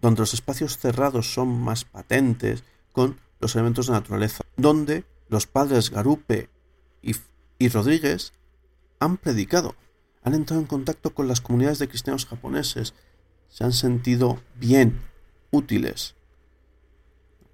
donde 0.00 0.22
los 0.22 0.32
espacios 0.32 0.78
cerrados 0.78 1.34
son 1.34 1.60
más 1.60 1.84
patentes, 1.84 2.64
con 2.92 3.20
los 3.38 3.54
elementos 3.54 3.86
de 3.86 3.92
naturaleza, 3.92 4.44
donde 4.56 5.04
los 5.28 5.46
padres 5.46 5.90
Garupe 5.90 6.48
y 7.02 7.68
Rodríguez 7.68 8.32
han 8.98 9.18
predicado, 9.18 9.76
han 10.24 10.34
entrado 10.34 10.60
en 10.60 10.66
contacto 10.66 11.14
con 11.14 11.28
las 11.28 11.40
comunidades 11.40 11.78
de 11.78 11.88
cristianos 11.88 12.26
japoneses, 12.26 12.94
se 13.48 13.64
han 13.64 13.72
sentido 13.72 14.40
bien, 14.54 15.00
útiles. 15.50 16.14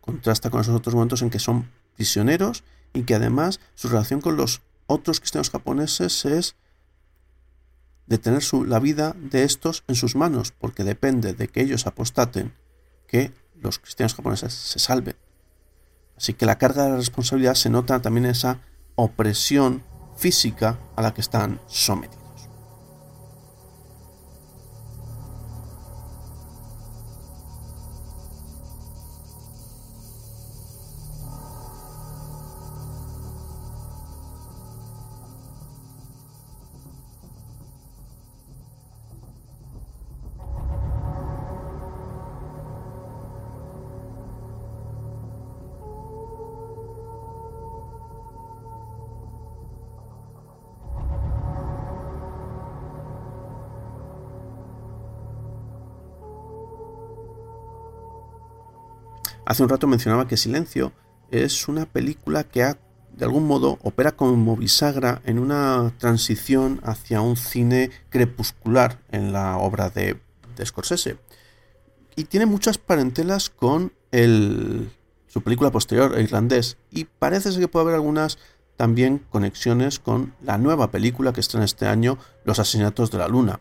Contrasta 0.01 0.51
con 0.51 0.61
esos 0.61 0.75
otros 0.75 0.95
momentos 0.95 1.23
en 1.23 1.31
que 1.31 1.39
son 1.39 1.71
prisioneros 1.97 2.65
y 2.93 3.03
que 3.03 3.15
además 3.15 3.61
su 3.75 3.89
relación 3.89 4.21
con 4.21 4.37
los 4.37 4.63
otros 4.87 5.21
cristianos 5.21 5.51
japoneses 5.51 6.25
es 6.25 6.57
de 8.07 8.19
tener 8.19 8.43
su- 8.43 8.65
la 8.65 8.79
vida 8.79 9.15
de 9.19 9.43
estos 9.45 9.85
en 9.87 9.95
sus 9.95 10.17
manos, 10.17 10.53
porque 10.53 10.85
depende 10.85 11.35
de 11.35 11.49
que 11.49 11.61
ellos 11.61 11.87
apostaten 11.87 12.55
que 13.07 13.33
los 13.61 13.79
cristianos 13.79 14.15
japoneses 14.15 14.55
se 14.55 14.79
salven. 14.79 15.17
Así 16.17 16.33
que 16.33 16.47
la 16.47 16.59
carga 16.59 16.85
de 16.85 16.91
la 16.91 16.97
responsabilidad 16.97 17.55
se 17.55 17.71
nota 17.71 18.01
también 18.01 18.25
en 18.27 18.31
esa 18.31 18.61
opresión 18.95 19.83
física 20.17 20.79
a 20.97 21.03
la 21.03 21.13
que 21.13 21.21
están 21.21 21.61
sometidos. 21.67 22.18
Hace 59.49 59.63
un 59.63 59.71
rato 59.71 59.87
mencionaba 59.87 60.29
que 60.29 60.37
Silencio 60.37 60.93
es 61.31 61.69
una 61.69 61.87
película 61.87 62.45
que 62.45 62.61
de 63.17 63.25
algún 63.25 63.47
modo 63.47 63.79
opera 63.83 64.13
como 64.13 64.59
bisagra 64.59 65.23
en 65.25 65.39
una 65.39 65.95
transición 65.97 66.83
hacia 66.85 67.23
un 67.23 67.39
cine 67.39 67.91
crepuscular 68.11 69.01
en 69.11 69.33
la 69.33 69.57
obra 69.57 69.89
de, 69.89 70.21
de 70.55 70.67
Scorsese. 70.67 71.17
Y 72.15 72.25
tiene 72.25 72.45
muchas 72.45 72.77
parentelas 72.77 73.49
con 73.49 73.95
el, 74.11 74.91
su 75.29 75.41
película 75.41 75.71
posterior, 75.71 76.21
Irlandés. 76.21 76.77
Y 76.91 77.05
parece 77.05 77.51
ser 77.51 77.63
que 77.63 77.69
puede 77.69 77.85
haber 77.85 77.95
algunas 77.95 78.37
también 78.77 79.25
conexiones 79.31 79.99
con 79.99 80.35
la 80.43 80.59
nueva 80.59 80.91
película 80.91 81.33
que 81.33 81.41
estrena 81.41 81.65
este 81.65 81.87
año, 81.87 82.19
Los 82.45 82.59
Asesinatos 82.59 83.11
de 83.11 83.17
la 83.17 83.29
Luna. 83.29 83.61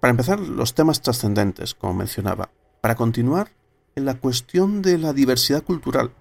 Para 0.00 0.12
empezar, 0.12 0.40
los 0.40 0.74
temas 0.74 1.02
trascendentes, 1.02 1.74
como 1.74 1.94
mencionaba. 1.94 2.50
Para 2.80 2.94
continuar, 2.94 3.52
en 3.94 4.04
la 4.06 4.14
cuestión 4.14 4.82
de 4.82 4.98
la 4.98 5.12
diversidad 5.12 5.62
cultural, 5.62 6.12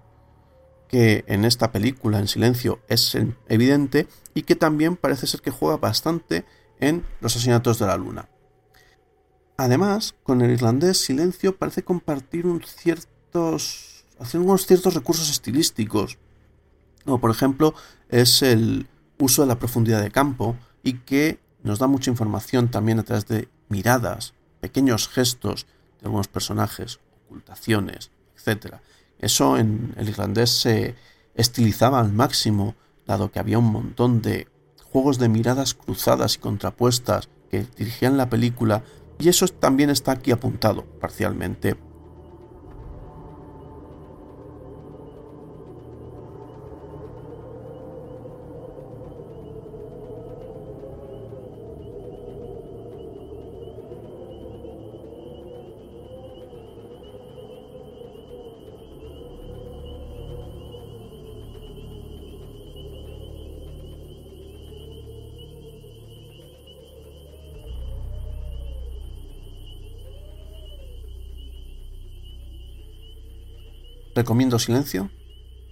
que 0.90 1.24
en 1.28 1.46
esta 1.46 1.72
película, 1.72 2.20
en 2.20 2.28
silencio, 2.28 2.80
es 2.88 3.16
en- 3.16 3.38
evidente 3.48 4.08
y 4.34 4.42
que 4.44 4.56
también 4.56 4.98
parece 4.98 5.28
ser 5.28 5.42
que 5.42 5.52
juega 5.52 5.78
bastante 5.78 6.46
en 6.82 7.06
Los 7.22 7.36
asesinatos 7.36 7.78
de 7.80 7.86
la 7.86 7.98
luna. 7.98 8.30
Además, 9.58 10.16
con 10.24 10.42
el 10.42 10.52
irlandés, 10.52 10.98
Silencio 10.98 11.58
parece 11.58 11.84
compartir 11.84 12.46
un 12.48 12.64
ciertos, 12.64 14.06
unos 14.34 14.66
ciertos 14.66 14.94
recursos 14.94 15.30
estilísticos, 15.30 16.18
como 17.04 17.20
por 17.20 17.32
ejemplo 17.32 17.74
es 18.08 18.42
el 18.42 18.88
uso 19.20 19.42
de 19.42 19.50
la 19.50 19.60
profundidad 19.60 20.02
de 20.02 20.12
campo 20.12 20.56
y 20.82 20.94
que 21.00 21.40
nos 21.64 21.80
da 21.80 21.88
mucha 21.88 22.12
información 22.12 22.70
también 22.70 23.00
a 23.00 23.04
través 23.04 23.26
de 23.28 23.50
miradas, 23.68 24.34
pequeños 24.62 25.08
gestos 25.08 25.66
de 26.00 26.06
algunos 26.06 26.28
personajes, 26.28 27.00
ocultaciones, 27.26 28.12
etc. 28.38 28.76
Eso 29.20 29.58
en 29.58 29.94
el 29.98 30.10
irlandés 30.10 30.50
se 30.50 30.96
estilizaba 31.36 32.00
al 32.00 32.12
máximo, 32.12 32.76
dado 33.06 33.32
que 33.32 33.40
había 33.40 33.60
un 33.60 33.72
montón 33.72 34.22
de 34.22 34.48
juegos 34.92 35.20
de 35.20 35.30
miradas 35.30 35.74
cruzadas 35.74 36.36
y 36.36 36.40
contrapuestas 36.40 37.30
que 37.50 37.66
dirigían 37.78 38.18
la 38.18 38.30
película, 38.30 38.84
y 39.20 39.30
eso 39.30 39.48
también 39.48 39.90
está 39.90 40.14
aquí 40.14 40.32
apuntado 40.32 40.86
parcialmente 40.86 41.76
¿Recomiendo 74.20 74.60
Silencio? 74.60 75.10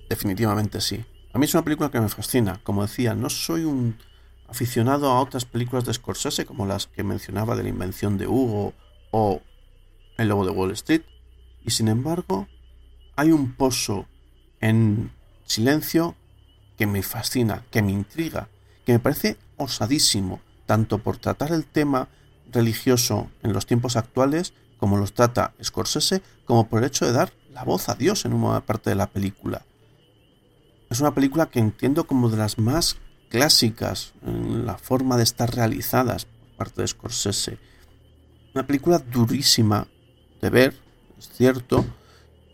Definitivamente 0.07 0.79
sí. 0.79 1.03
A 1.33 1.37
mí 1.37 1.43
es 1.43 1.53
una 1.53 1.65
película 1.65 1.91
que 1.91 1.99
me 1.99 2.07
fascina. 2.07 2.61
Como 2.63 2.81
decía, 2.81 3.13
no 3.13 3.29
soy 3.29 3.65
un 3.65 3.97
aficionado 4.47 5.11
a 5.11 5.19
otras 5.19 5.43
películas 5.43 5.83
de 5.83 5.93
Scorsese 5.93 6.45
como 6.45 6.65
las 6.65 6.87
que 6.87 7.03
mencionaba 7.03 7.57
de 7.57 7.63
la 7.63 7.69
invención 7.69 8.17
de 8.17 8.25
Hugo 8.25 8.73
o 9.11 9.41
El 10.17 10.29
Lobo 10.29 10.45
de 10.45 10.51
Wall 10.51 10.71
Street. 10.71 11.01
Y 11.65 11.71
sin 11.71 11.89
embargo, 11.89 12.47
hay 13.17 13.33
un 13.33 13.51
pozo 13.51 14.05
en 14.61 15.11
Silencio 15.43 16.15
que 16.77 16.87
me 16.87 17.03
fascina, 17.03 17.65
que 17.69 17.81
me 17.81 17.91
intriga, 17.91 18.47
que 18.85 18.93
me 18.93 18.99
parece 18.99 19.35
osadísimo, 19.57 20.39
tanto 20.65 20.99
por 20.99 21.17
tratar 21.17 21.51
el 21.51 21.65
tema 21.65 22.07
religioso 22.49 23.29
en 23.43 23.51
los 23.51 23.65
tiempos 23.65 23.97
actuales, 23.97 24.53
como 24.77 24.95
los 24.95 25.11
trata 25.11 25.53
Scorsese, 25.61 26.21
como 26.45 26.69
por 26.69 26.79
el 26.79 26.85
hecho 26.85 27.05
de 27.05 27.11
dar 27.11 27.33
la 27.57 27.63
voz 27.63 27.89
a 27.89 27.95
Dios 27.95 28.23
en 28.25 28.33
una 28.33 28.63
parte 28.63 28.91
de 28.91 28.95
la 28.95 29.07
película. 29.07 29.65
Es 30.91 30.99
una 30.99 31.15
película 31.15 31.47
que 31.47 31.57
entiendo 31.57 32.05
como 32.05 32.29
de 32.29 32.37
las 32.37 32.59
más 32.59 32.97
clásicas 33.29 34.13
en 34.23 34.67
la 34.67 34.77
forma 34.77 35.17
de 35.17 35.23
estar 35.23 35.55
realizadas 35.55 36.25
por 36.25 36.57
parte 36.57 36.81
de 36.83 36.87
Scorsese. 36.87 37.57
Una 38.53 38.67
película 38.67 38.99
durísima 38.99 39.87
de 40.39 40.51
ver, 40.51 40.75
es 41.17 41.29
cierto, 41.29 41.83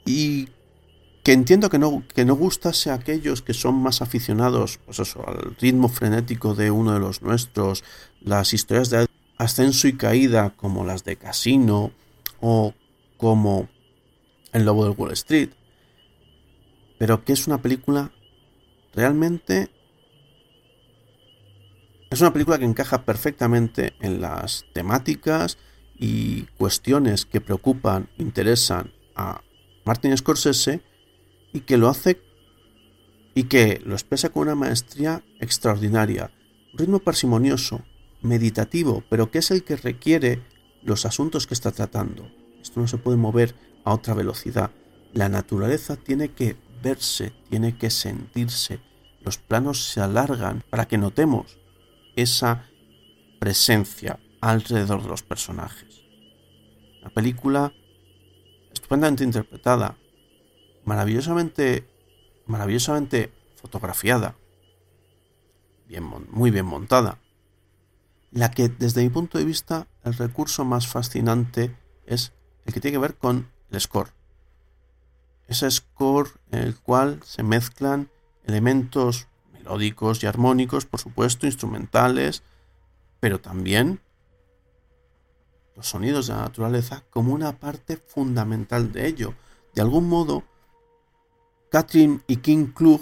y 0.05 0.47
que 1.21 1.33
entiendo 1.33 1.69
que 1.69 1.79
no, 1.79 2.05
que 2.15 2.23
no 2.23 2.35
gustase 2.35 2.89
a 2.89 2.93
aquellos 2.93 3.41
que 3.41 3.53
son 3.53 3.75
más 3.75 4.01
aficionados 4.01 4.79
pues 4.85 4.99
eso, 4.99 5.27
al 5.27 5.57
ritmo 5.59 5.89
frenético 5.89 6.55
de 6.55 6.71
uno 6.71 6.93
de 6.93 7.01
los 7.01 7.21
nuestros, 7.21 7.83
las 8.21 8.53
historias 8.53 8.89
de 8.89 9.05
ascenso 9.37 9.89
y 9.89 9.97
caída 9.97 10.51
como 10.55 10.85
las 10.85 11.03
de 11.03 11.17
Casino 11.17 11.91
o 12.39 12.73
como 13.17 13.67
El 14.53 14.65
Lobo 14.65 14.85
del 14.85 14.95
Wall 14.97 15.11
Street, 15.13 15.49
pero 16.97 17.25
que 17.25 17.33
es 17.33 17.47
una 17.47 17.61
película 17.61 18.11
realmente... 18.93 19.69
Es 22.09 22.21
una 22.21 22.31
película 22.31 22.59
que 22.59 22.65
encaja 22.65 23.05
perfectamente 23.05 23.95
en 23.99 24.21
las 24.21 24.65
temáticas 24.71 25.57
y 25.97 26.43
cuestiones 26.57 27.25
que 27.25 27.41
preocupan, 27.41 28.09
interesan 28.19 28.93
a 29.15 29.41
Martin 29.83 30.15
Scorsese 30.15 30.81
y 31.53 31.61
que 31.61 31.77
lo 31.77 31.89
hace 31.89 32.21
y 33.35 33.45
que 33.45 33.81
lo 33.83 33.93
expresa 33.95 34.29
con 34.29 34.43
una 34.43 34.55
maestría 34.55 35.23
extraordinaria, 35.39 36.31
un 36.73 36.79
ritmo 36.79 36.99
parsimonioso, 36.99 37.81
meditativo, 38.21 39.03
pero 39.09 39.31
que 39.31 39.39
es 39.39 39.51
el 39.51 39.63
que 39.63 39.75
requiere 39.75 40.41
los 40.83 41.05
asuntos 41.05 41.47
que 41.47 41.53
está 41.53 41.71
tratando. 41.71 42.29
Esto 42.61 42.79
no 42.79 42.87
se 42.87 42.97
puede 42.97 43.17
mover 43.17 43.55
a 43.83 43.93
otra 43.93 44.13
velocidad. 44.13 44.71
La 45.13 45.29
naturaleza 45.29 45.95
tiene 45.95 46.29
que 46.29 46.57
verse, 46.81 47.33
tiene 47.49 47.77
que 47.77 47.89
sentirse. 47.89 48.79
Los 49.21 49.37
planos 49.37 49.85
se 49.85 50.01
alargan 50.01 50.63
para 50.69 50.87
que 50.87 50.97
notemos 50.97 51.57
esa 52.15 52.65
presencia 53.39 54.19
alrededor 54.41 55.03
de 55.03 55.09
los 55.09 55.23
personajes. 55.23 56.03
La 57.01 57.09
película 57.09 57.73
estupendamente 58.73 59.23
interpretada, 59.23 59.97
maravillosamente, 60.83 61.87
maravillosamente 62.45 63.31
fotografiada, 63.55 64.35
bien, 65.87 66.03
muy 66.29 66.51
bien 66.51 66.65
montada. 66.65 67.19
La 68.31 68.51
que 68.51 68.67
desde 68.67 69.03
mi 69.03 69.09
punto 69.09 69.37
de 69.37 69.45
vista 69.45 69.87
el 70.03 70.15
recurso 70.15 70.65
más 70.65 70.87
fascinante 70.87 71.75
es 72.05 72.33
el 72.65 72.73
que 72.73 72.81
tiene 72.81 72.95
que 72.95 73.01
ver 73.01 73.15
con 73.15 73.52
score. 73.79 74.11
Ese 75.47 75.69
score 75.69 76.29
en 76.51 76.59
el 76.59 76.79
cual 76.79 77.19
se 77.23 77.43
mezclan 77.43 78.09
elementos 78.45 79.27
melódicos 79.51 80.23
y 80.23 80.27
armónicos, 80.27 80.85
por 80.85 80.99
supuesto, 80.99 81.45
instrumentales, 81.45 82.43
pero 83.19 83.39
también 83.39 84.01
los 85.75 85.87
sonidos 85.87 86.27
de 86.27 86.33
la 86.33 86.41
naturaleza 86.41 87.03
como 87.09 87.33
una 87.33 87.57
parte 87.59 87.97
fundamental 87.97 88.91
de 88.91 89.07
ello. 89.07 89.33
De 89.73 89.81
algún 89.81 90.07
modo, 90.07 90.43
Catherine 91.71 92.21
y 92.27 92.37
King 92.37 92.67
Klug 92.67 93.01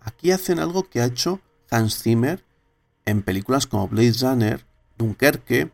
aquí 0.00 0.30
hacen 0.30 0.58
algo 0.58 0.88
que 0.88 1.00
ha 1.00 1.06
hecho 1.06 1.40
Hans 1.70 2.02
Zimmer 2.02 2.44
en 3.04 3.22
películas 3.22 3.66
como 3.66 3.88
Blade 3.88 4.14
Runner, 4.20 4.64
Dunkerque 4.96 5.70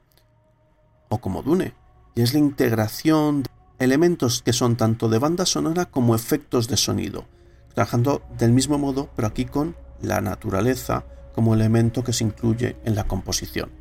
o 1.09 1.19
como 1.19 1.43
Dune, 1.43 1.75
y 2.15 2.23
es 2.23 2.33
la 2.33 2.39
integración 2.39 3.45
elementos 3.81 4.43
que 4.43 4.53
son 4.53 4.77
tanto 4.77 5.09
de 5.09 5.19
banda 5.19 5.47
sonora 5.47 5.87
como 5.87 6.15
efectos 6.15 6.69
de 6.69 6.77
sonido, 6.77 7.25
trabajando 7.75 8.23
del 8.39 8.53
mismo 8.53 8.79
modo, 8.79 9.09
pero 9.17 9.27
aquí 9.27 9.47
con 9.47 9.75
la 10.03 10.21
naturaleza 10.21 11.05
como 11.35 11.55
elemento 11.55 12.05
que 12.05 12.13
se 12.13 12.25
incluye 12.25 12.77
en 12.85 12.95
la 12.95 13.05
composición. 13.05 13.80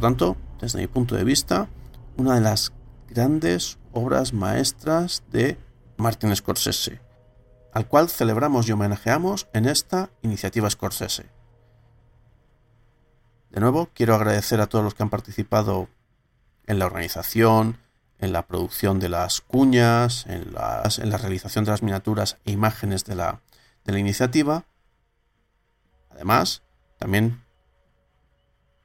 Por 0.00 0.08
tanto, 0.08 0.38
desde 0.58 0.78
mi 0.78 0.86
punto 0.86 1.14
de 1.14 1.24
vista, 1.24 1.68
una 2.16 2.34
de 2.34 2.40
las 2.40 2.72
grandes 3.10 3.76
obras 3.92 4.32
maestras 4.32 5.22
de 5.30 5.58
Martin 5.98 6.34
Scorsese, 6.34 7.02
al 7.74 7.86
cual 7.86 8.08
celebramos 8.08 8.66
y 8.66 8.72
homenajeamos 8.72 9.48
en 9.52 9.66
esta 9.66 10.08
iniciativa 10.22 10.70
Scorsese. 10.70 11.26
De 13.50 13.60
nuevo, 13.60 13.90
quiero 13.92 14.14
agradecer 14.14 14.62
a 14.62 14.68
todos 14.68 14.82
los 14.82 14.94
que 14.94 15.02
han 15.02 15.10
participado 15.10 15.90
en 16.66 16.78
la 16.78 16.86
organización, 16.86 17.76
en 18.20 18.32
la 18.32 18.46
producción 18.46 19.00
de 19.00 19.10
las 19.10 19.42
cuñas, 19.42 20.24
en, 20.28 20.54
la 20.54 21.18
realización 21.18 21.66
de 21.66 21.72
las 21.72 21.82
miniaturas 21.82 22.38
e 22.46 22.52
imágenes 22.52 23.04
de 23.04 23.16
la, 23.16 23.42
de 23.84 23.92
la 23.92 23.98
iniciativa. 23.98 24.64
Además, 26.08 26.62
también 26.98 27.42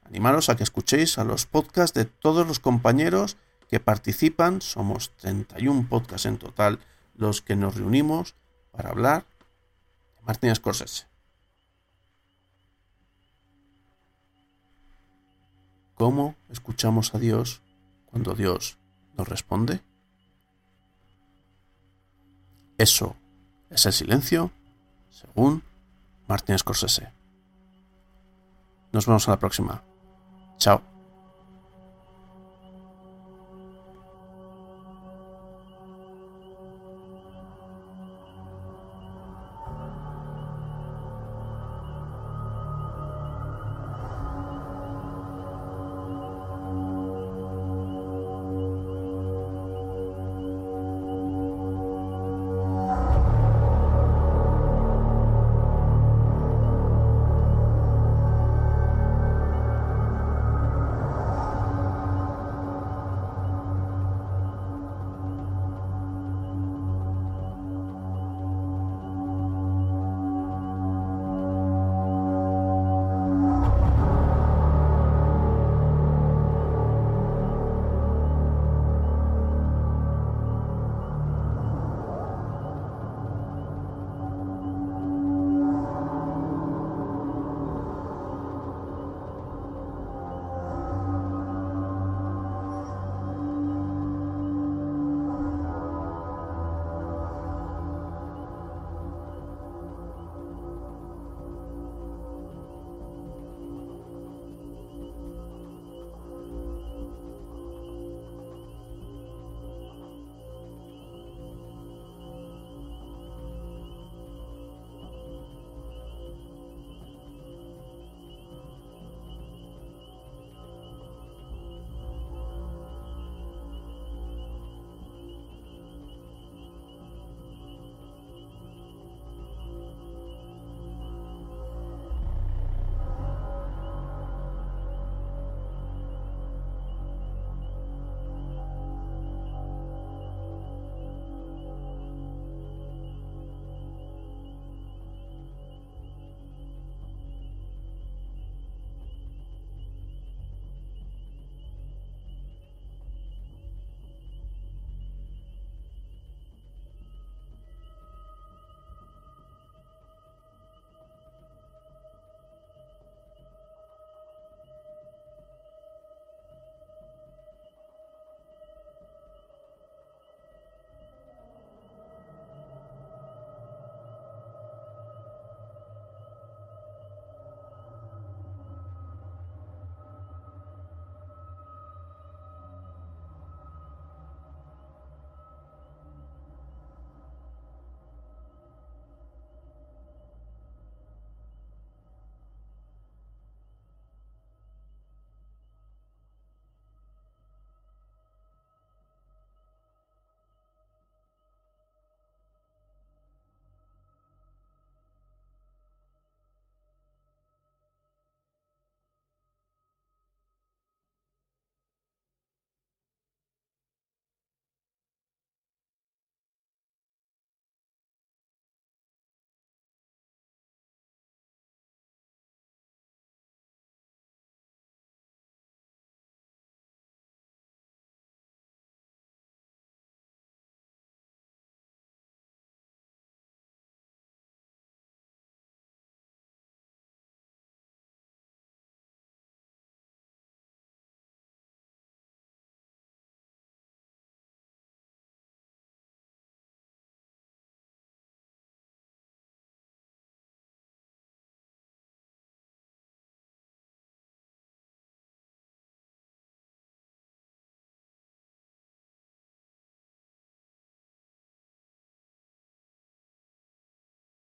animaros 0.06 0.48
a 0.48 0.56
que 0.56 0.62
escuchéis 0.62 1.18
a 1.18 1.24
los 1.24 1.46
podcasts 1.46 1.94
de 1.94 2.04
todos 2.04 2.46
los 2.46 2.60
compañeros 2.60 3.36
que 3.68 3.80
participan. 3.80 4.60
Somos 4.62 5.10
31 5.16 5.88
podcasts 5.88 6.26
en 6.26 6.38
total 6.38 6.78
los 7.14 7.42
que 7.42 7.56
nos 7.56 7.76
reunimos 7.76 8.34
para 8.72 8.90
hablar 8.90 9.26
de 10.16 10.22
Martin 10.22 10.54
Scorsese. 10.54 11.06
¿Cómo 15.94 16.36
escuchamos 16.50 17.14
a 17.14 17.18
Dios 17.18 17.62
cuando 18.04 18.34
Dios 18.34 18.78
nos 19.16 19.28
responde? 19.28 19.80
Eso 22.76 23.16
es 23.70 23.86
el 23.86 23.94
silencio, 23.94 24.50
según 25.08 25.62
Martin 26.28 26.58
Scorsese. 26.58 27.10
Nos 28.92 29.06
vemos 29.06 29.26
a 29.26 29.32
la 29.32 29.38
próxima. 29.38 29.82
Ciao. 30.58 30.95